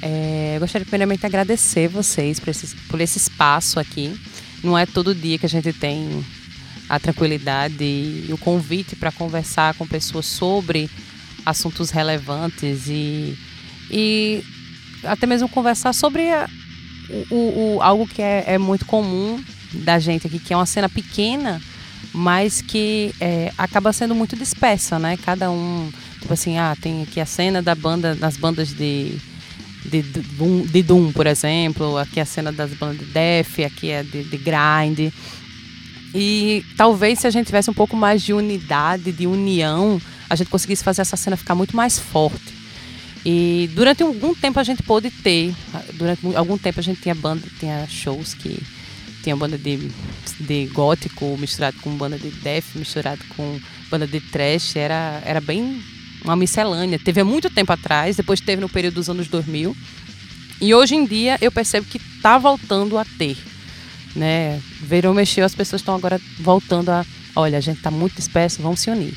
é, 0.00 0.54
eu 0.56 0.60
gostaria 0.60 0.86
primeiramente 0.86 1.20
de 1.20 1.26
agradecer 1.26 1.88
vocês 1.88 2.40
por 2.40 2.48
esse, 2.48 2.74
por 2.88 2.98
esse 3.02 3.18
espaço 3.18 3.78
aqui. 3.78 4.18
Não 4.64 4.78
é 4.78 4.86
todo 4.86 5.14
dia 5.14 5.38
que 5.38 5.44
a 5.44 5.48
gente 5.48 5.74
tem 5.74 6.24
a 6.88 6.98
tranquilidade 6.98 7.84
e 7.84 8.30
o 8.32 8.38
convite 8.38 8.96
para 8.96 9.12
conversar 9.12 9.74
com 9.74 9.86
pessoas 9.86 10.24
sobre 10.24 10.88
assuntos 11.44 11.90
relevantes 11.90 12.86
e, 12.88 13.36
e 13.90 14.42
até 15.04 15.26
mesmo 15.26 15.48
conversar 15.48 15.92
sobre 15.92 16.30
a, 16.30 16.48
o, 17.30 17.76
o, 17.76 17.82
algo 17.82 18.06
que 18.06 18.22
é, 18.22 18.44
é, 18.46 18.58
muito 18.58 18.84
comum 18.86 19.42
da 19.72 19.98
gente 19.98 20.26
aqui, 20.26 20.38
que 20.38 20.52
é 20.52 20.56
uma 20.56 20.66
cena 20.66 20.88
pequena, 20.88 21.60
mas 22.12 22.60
que 22.60 23.14
é, 23.20 23.52
acaba 23.58 23.92
sendo 23.92 24.14
muito 24.14 24.36
dispersa, 24.36 24.98
né? 24.98 25.16
Cada 25.16 25.50
um 25.50 25.90
Tipo 26.20 26.34
assim, 26.34 26.58
ah, 26.58 26.76
tem 26.80 27.02
aqui 27.02 27.20
a 27.20 27.26
cena 27.26 27.62
da 27.62 27.74
banda, 27.74 28.14
das 28.14 28.36
bandas 28.36 28.68
de, 28.68 29.18
de, 29.84 30.02
de, 30.02 30.20
Doom, 30.20 30.62
de 30.62 30.82
Doom, 30.82 31.12
por 31.12 31.26
exemplo, 31.26 31.96
aqui 31.96 32.20
a 32.20 32.24
cena 32.24 32.50
das 32.52 32.72
bandas 32.74 32.98
de 32.98 33.04
Def, 33.06 33.60
aqui 33.60 33.90
é 33.90 34.02
de, 34.02 34.24
de 34.24 34.36
Grind. 34.36 35.12
E 36.14 36.64
talvez 36.76 37.20
se 37.20 37.26
a 37.26 37.30
gente 37.30 37.46
tivesse 37.46 37.70
um 37.70 37.74
pouco 37.74 37.96
mais 37.96 38.22
de 38.22 38.32
unidade, 38.32 39.12
de 39.12 39.26
união, 39.26 40.00
a 40.28 40.34
gente 40.34 40.50
conseguisse 40.50 40.82
fazer 40.82 41.02
essa 41.02 41.16
cena 41.16 41.36
ficar 41.36 41.54
muito 41.54 41.76
mais 41.76 41.98
forte. 41.98 42.57
E 43.24 43.68
durante 43.74 44.02
algum 44.02 44.34
tempo 44.34 44.58
a 44.60 44.64
gente 44.64 44.82
pôde 44.82 45.10
ter, 45.10 45.54
durante 45.94 46.24
algum 46.36 46.56
tempo 46.56 46.80
a 46.80 46.82
gente 46.82 47.00
tinha 47.00 47.14
banda, 47.14 47.42
tinha 47.58 47.86
shows 47.88 48.34
que 48.34 48.62
tinha 49.22 49.36
banda 49.36 49.58
de, 49.58 49.90
de 50.40 50.66
gótico 50.66 51.36
misturado 51.36 51.76
com 51.80 51.90
banda 51.96 52.18
de 52.18 52.30
death, 52.30 52.64
misturado 52.74 53.22
com 53.36 53.60
banda 53.90 54.06
de 54.06 54.20
trash, 54.20 54.76
era, 54.76 55.20
era 55.24 55.40
bem 55.40 55.82
uma 56.24 56.36
miscelânea. 56.36 56.98
Teve 56.98 57.20
há 57.20 57.24
muito 57.24 57.50
tempo 57.50 57.72
atrás, 57.72 58.16
depois 58.16 58.40
teve 58.40 58.60
no 58.60 58.68
período 58.68 58.94
dos 58.94 59.08
anos 59.08 59.28
2000. 59.28 59.76
E 60.60 60.74
hoje 60.74 60.94
em 60.94 61.04
dia 61.04 61.38
eu 61.40 61.52
percebo 61.52 61.86
que 61.86 61.98
está 61.98 62.38
voltando 62.38 62.98
a 62.98 63.04
ter. 63.04 63.36
Né? 64.16 64.60
Verão 64.80 65.14
mexeu, 65.14 65.44
as 65.44 65.54
pessoas 65.54 65.80
estão 65.80 65.94
agora 65.94 66.20
voltando 66.40 66.90
a. 66.90 67.04
Olha, 67.36 67.58
a 67.58 67.60
gente 67.60 67.76
está 67.76 67.90
muito 67.90 68.16
disperso, 68.16 68.62
vamos 68.62 68.80
se 68.80 68.90
unir. 68.90 69.14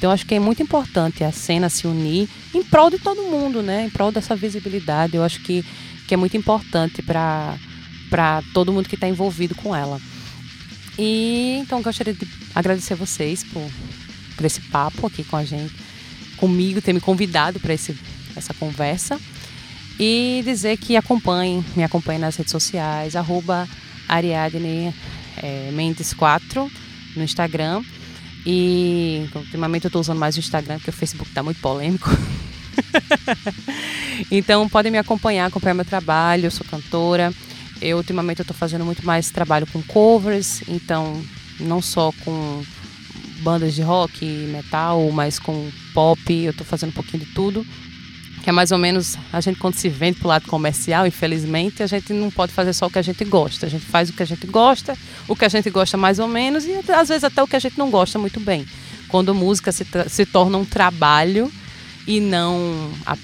Então 0.00 0.10
acho 0.10 0.24
que 0.24 0.34
é 0.34 0.40
muito 0.40 0.62
importante 0.62 1.22
a 1.22 1.30
cena 1.30 1.68
se 1.68 1.86
unir 1.86 2.26
em 2.54 2.64
prol 2.64 2.88
de 2.88 2.98
todo 2.98 3.20
mundo, 3.24 3.60
né? 3.60 3.84
Em 3.84 3.90
prol 3.90 4.10
dessa 4.10 4.34
visibilidade. 4.34 5.14
Eu 5.14 5.22
acho 5.22 5.42
que, 5.42 5.62
que 6.08 6.14
é 6.14 6.16
muito 6.16 6.34
importante 6.38 7.02
para 7.02 7.54
para 8.08 8.42
todo 8.54 8.72
mundo 8.72 8.88
que 8.88 8.94
está 8.94 9.06
envolvido 9.06 9.54
com 9.54 9.76
ela. 9.76 10.00
E 10.98 11.58
então 11.60 11.82
gostaria 11.82 12.14
de 12.14 12.26
agradecer 12.54 12.94
vocês 12.94 13.44
por, 13.44 13.70
por 14.36 14.46
esse 14.46 14.62
papo 14.62 15.06
aqui 15.06 15.22
com 15.22 15.36
a 15.36 15.44
gente 15.44 15.74
comigo, 16.38 16.80
ter 16.80 16.94
me 16.94 17.00
convidado 17.00 17.60
para 17.60 17.74
essa 17.74 18.54
conversa. 18.58 19.20
E 19.98 20.40
dizer 20.46 20.78
que 20.78 20.96
acompanhem, 20.96 21.62
me 21.76 21.84
acompanhem 21.84 22.22
nas 22.22 22.36
redes 22.36 22.50
sociais, 22.50 23.14
arroba 23.14 23.68
Ariadne 24.08 24.94
é, 25.36 25.70
Mendes 25.74 26.14
4 26.14 26.72
no 27.14 27.22
Instagram. 27.22 27.82
E 28.44 29.28
ultimamente 29.34 29.84
eu 29.84 29.88
estou 29.88 30.00
usando 30.00 30.18
mais 30.18 30.36
o 30.36 30.40
Instagram, 30.40 30.76
porque 30.76 30.90
o 30.90 30.94
Facebook 30.94 31.30
está 31.30 31.42
muito 31.42 31.60
polêmico. 31.60 32.08
então 34.30 34.68
podem 34.68 34.90
me 34.90 34.98
acompanhar, 34.98 35.46
acompanhar 35.46 35.74
meu 35.74 35.84
trabalho, 35.84 36.46
eu 36.46 36.50
sou 36.50 36.66
cantora. 36.66 37.32
Eu 37.80 37.96
ultimamente 37.96 38.42
estou 38.42 38.56
fazendo 38.56 38.84
muito 38.84 39.04
mais 39.04 39.30
trabalho 39.30 39.66
com 39.66 39.82
covers, 39.82 40.62
então 40.68 41.22
não 41.58 41.80
só 41.80 42.12
com 42.24 42.62
bandas 43.40 43.74
de 43.74 43.82
rock, 43.82 44.24
metal, 44.24 45.10
mas 45.10 45.38
com 45.38 45.70
pop, 45.94 46.20
eu 46.32 46.50
estou 46.50 46.66
fazendo 46.66 46.90
um 46.90 46.94
pouquinho 46.94 47.24
de 47.24 47.32
tudo. 47.32 47.66
Que 48.42 48.50
é 48.50 48.52
mais 48.52 48.72
ou 48.72 48.78
menos 48.78 49.18
a 49.32 49.40
gente 49.40 49.58
quando 49.58 49.74
se 49.74 49.88
vende 49.88 50.18
pro 50.18 50.28
lado 50.28 50.46
comercial, 50.46 51.06
infelizmente, 51.06 51.82
a 51.82 51.86
gente 51.86 52.12
não 52.12 52.30
pode 52.30 52.52
fazer 52.52 52.72
só 52.72 52.86
o 52.86 52.90
que 52.90 52.98
a 52.98 53.02
gente 53.02 53.24
gosta. 53.24 53.66
A 53.66 53.68
gente 53.68 53.84
faz 53.84 54.08
o 54.08 54.12
que 54.12 54.22
a 54.22 54.26
gente 54.26 54.46
gosta, 54.46 54.96
o 55.28 55.36
que 55.36 55.44
a 55.44 55.48
gente 55.48 55.68
gosta 55.70 55.96
mais 55.96 56.18
ou 56.18 56.28
menos 56.28 56.64
e 56.64 56.72
às 56.92 57.08
vezes 57.08 57.24
até 57.24 57.42
o 57.42 57.46
que 57.46 57.56
a 57.56 57.60
gente 57.60 57.78
não 57.78 57.90
gosta 57.90 58.18
muito 58.18 58.40
bem. 58.40 58.66
Quando 59.08 59.34
música 59.34 59.72
se, 59.72 59.86
se 60.08 60.24
torna 60.24 60.56
um 60.56 60.64
trabalho 60.64 61.52
e 62.06 62.20
não 62.20 62.90
a, 63.04 63.16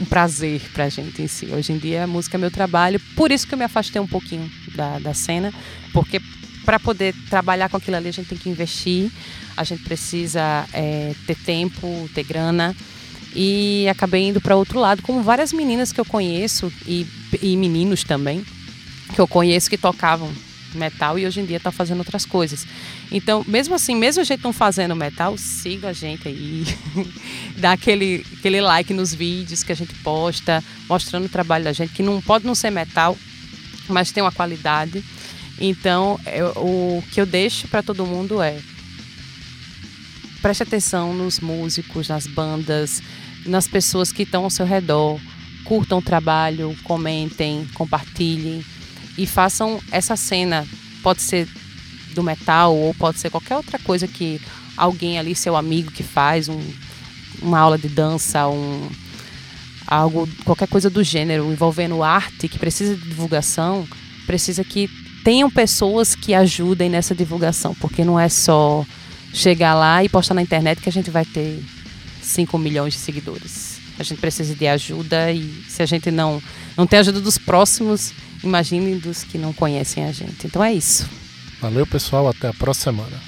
um 0.00 0.04
prazer 0.04 0.60
pra 0.72 0.88
gente 0.88 1.20
em 1.20 1.26
si. 1.26 1.46
Hoje 1.46 1.72
em 1.72 1.78
dia 1.78 2.04
a 2.04 2.06
música 2.06 2.36
é 2.36 2.40
meu 2.40 2.50
trabalho, 2.50 3.00
por 3.14 3.30
isso 3.30 3.46
que 3.46 3.54
eu 3.54 3.58
me 3.58 3.64
afastei 3.64 4.00
um 4.00 4.06
pouquinho 4.06 4.50
da, 4.74 4.98
da 4.98 5.12
cena, 5.12 5.52
porque 5.92 6.20
para 6.64 6.78
poder 6.78 7.14
trabalhar 7.30 7.68
com 7.68 7.78
aquilo 7.78 7.96
ali, 7.96 8.08
a 8.08 8.12
gente 8.12 8.28
tem 8.28 8.36
que 8.36 8.50
investir, 8.50 9.10
a 9.56 9.64
gente 9.64 9.82
precisa 9.82 10.66
é, 10.72 11.14
ter 11.26 11.34
tempo, 11.34 12.08
ter 12.14 12.22
grana. 12.24 12.76
E 13.40 13.86
acabei 13.88 14.26
indo 14.26 14.40
para 14.40 14.56
outro 14.56 14.80
lado, 14.80 15.00
como 15.00 15.22
várias 15.22 15.52
meninas 15.52 15.92
que 15.92 16.00
eu 16.00 16.04
conheço 16.04 16.72
e, 16.84 17.06
e 17.40 17.56
meninos 17.56 18.02
também, 18.02 18.44
que 19.14 19.20
eu 19.20 19.28
conheço 19.28 19.70
que 19.70 19.78
tocavam 19.78 20.28
metal 20.74 21.16
e 21.16 21.24
hoje 21.24 21.38
em 21.38 21.46
dia 21.46 21.60
tá 21.60 21.70
fazendo 21.70 22.00
outras 22.00 22.26
coisas. 22.26 22.66
Então, 23.12 23.44
mesmo 23.46 23.76
assim, 23.76 23.94
mesmo 23.94 24.24
gente 24.24 24.42
não 24.42 24.52
fazendo 24.52 24.96
metal, 24.96 25.38
siga 25.38 25.90
a 25.90 25.92
gente 25.92 26.26
aí, 26.26 26.64
dá 27.56 27.74
aquele, 27.74 28.26
aquele 28.36 28.60
like 28.60 28.92
nos 28.92 29.14
vídeos 29.14 29.62
que 29.62 29.70
a 29.70 29.76
gente 29.76 29.94
posta, 30.02 30.62
mostrando 30.88 31.26
o 31.26 31.28
trabalho 31.28 31.62
da 31.62 31.72
gente, 31.72 31.92
que 31.92 32.02
não 32.02 32.20
pode 32.20 32.44
não 32.44 32.56
ser 32.56 32.70
metal, 32.70 33.16
mas 33.88 34.10
tem 34.10 34.20
uma 34.20 34.32
qualidade. 34.32 35.04
Então, 35.60 36.18
eu, 36.26 36.48
o 36.56 37.04
que 37.12 37.20
eu 37.20 37.26
deixo 37.26 37.68
para 37.68 37.84
todo 37.84 38.04
mundo 38.04 38.42
é 38.42 38.58
preste 40.42 40.64
atenção 40.64 41.14
nos 41.14 41.38
músicos, 41.38 42.08
nas 42.08 42.26
bandas, 42.26 43.00
nas 43.46 43.66
pessoas 43.66 44.12
que 44.12 44.22
estão 44.22 44.44
ao 44.44 44.50
seu 44.50 44.66
redor. 44.66 45.18
Curtam 45.64 45.98
o 45.98 46.02
trabalho, 46.02 46.74
comentem, 46.84 47.66
compartilhem 47.74 48.64
e 49.16 49.26
façam 49.26 49.80
essa 49.90 50.16
cena. 50.16 50.66
Pode 51.02 51.20
ser 51.20 51.48
do 52.14 52.22
metal 52.22 52.74
ou 52.74 52.94
pode 52.94 53.18
ser 53.18 53.30
qualquer 53.30 53.56
outra 53.56 53.78
coisa 53.78 54.08
que 54.08 54.40
alguém 54.76 55.18
ali, 55.18 55.34
seu 55.34 55.56
amigo, 55.56 55.90
que 55.90 56.02
faz 56.02 56.48
um, 56.48 56.60
uma 57.42 57.58
aula 57.58 57.76
de 57.76 57.88
dança, 57.88 58.48
um, 58.48 58.88
algo, 59.86 60.28
qualquer 60.44 60.68
coisa 60.68 60.88
do 60.88 61.02
gênero 61.02 61.50
envolvendo 61.52 62.02
arte 62.02 62.48
que 62.48 62.58
precisa 62.58 62.94
de 62.94 63.02
divulgação, 63.02 63.86
precisa 64.26 64.62
que 64.62 64.88
tenham 65.24 65.50
pessoas 65.50 66.14
que 66.14 66.32
ajudem 66.34 66.88
nessa 66.88 67.14
divulgação, 67.14 67.74
porque 67.74 68.04
não 68.04 68.18
é 68.18 68.28
só 68.28 68.84
chegar 69.32 69.74
lá 69.74 70.02
e 70.02 70.08
postar 70.08 70.34
na 70.34 70.42
internet 70.42 70.80
que 70.80 70.88
a 70.88 70.92
gente 70.92 71.10
vai 71.10 71.24
ter 71.24 71.62
5 72.28 72.58
milhões 72.58 72.94
de 72.94 73.00
seguidores. 73.00 73.78
A 73.98 74.02
gente 74.02 74.20
precisa 74.20 74.54
de 74.54 74.66
ajuda 74.66 75.32
e 75.32 75.64
se 75.68 75.82
a 75.82 75.86
gente 75.86 76.10
não, 76.10 76.40
não 76.76 76.86
tem 76.86 77.00
ajuda 77.00 77.20
dos 77.20 77.36
próximos, 77.36 78.12
imagine 78.44 78.96
dos 78.96 79.24
que 79.24 79.36
não 79.36 79.52
conhecem 79.52 80.04
a 80.04 80.12
gente. 80.12 80.46
Então 80.46 80.62
é 80.62 80.72
isso. 80.72 81.08
Valeu, 81.60 81.86
pessoal. 81.86 82.28
Até 82.28 82.48
a 82.48 82.54
próxima 82.54 82.92
semana. 82.92 83.27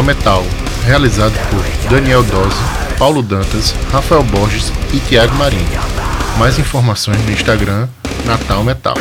Natal 0.00 0.02
Metal, 0.02 0.44
realizado 0.84 1.34
por 1.50 1.90
Daniel 1.90 2.22
Dose, 2.22 2.56
Paulo 2.98 3.22
Dantas, 3.22 3.74
Rafael 3.92 4.22
Borges 4.22 4.72
e 4.94 5.00
Tiago 5.00 5.34
Marinho. 5.36 5.80
Mais 6.38 6.58
informações 6.58 7.22
no 7.24 7.32
Instagram 7.32 7.86
Natal 8.24 8.64
Metal. 8.64 8.94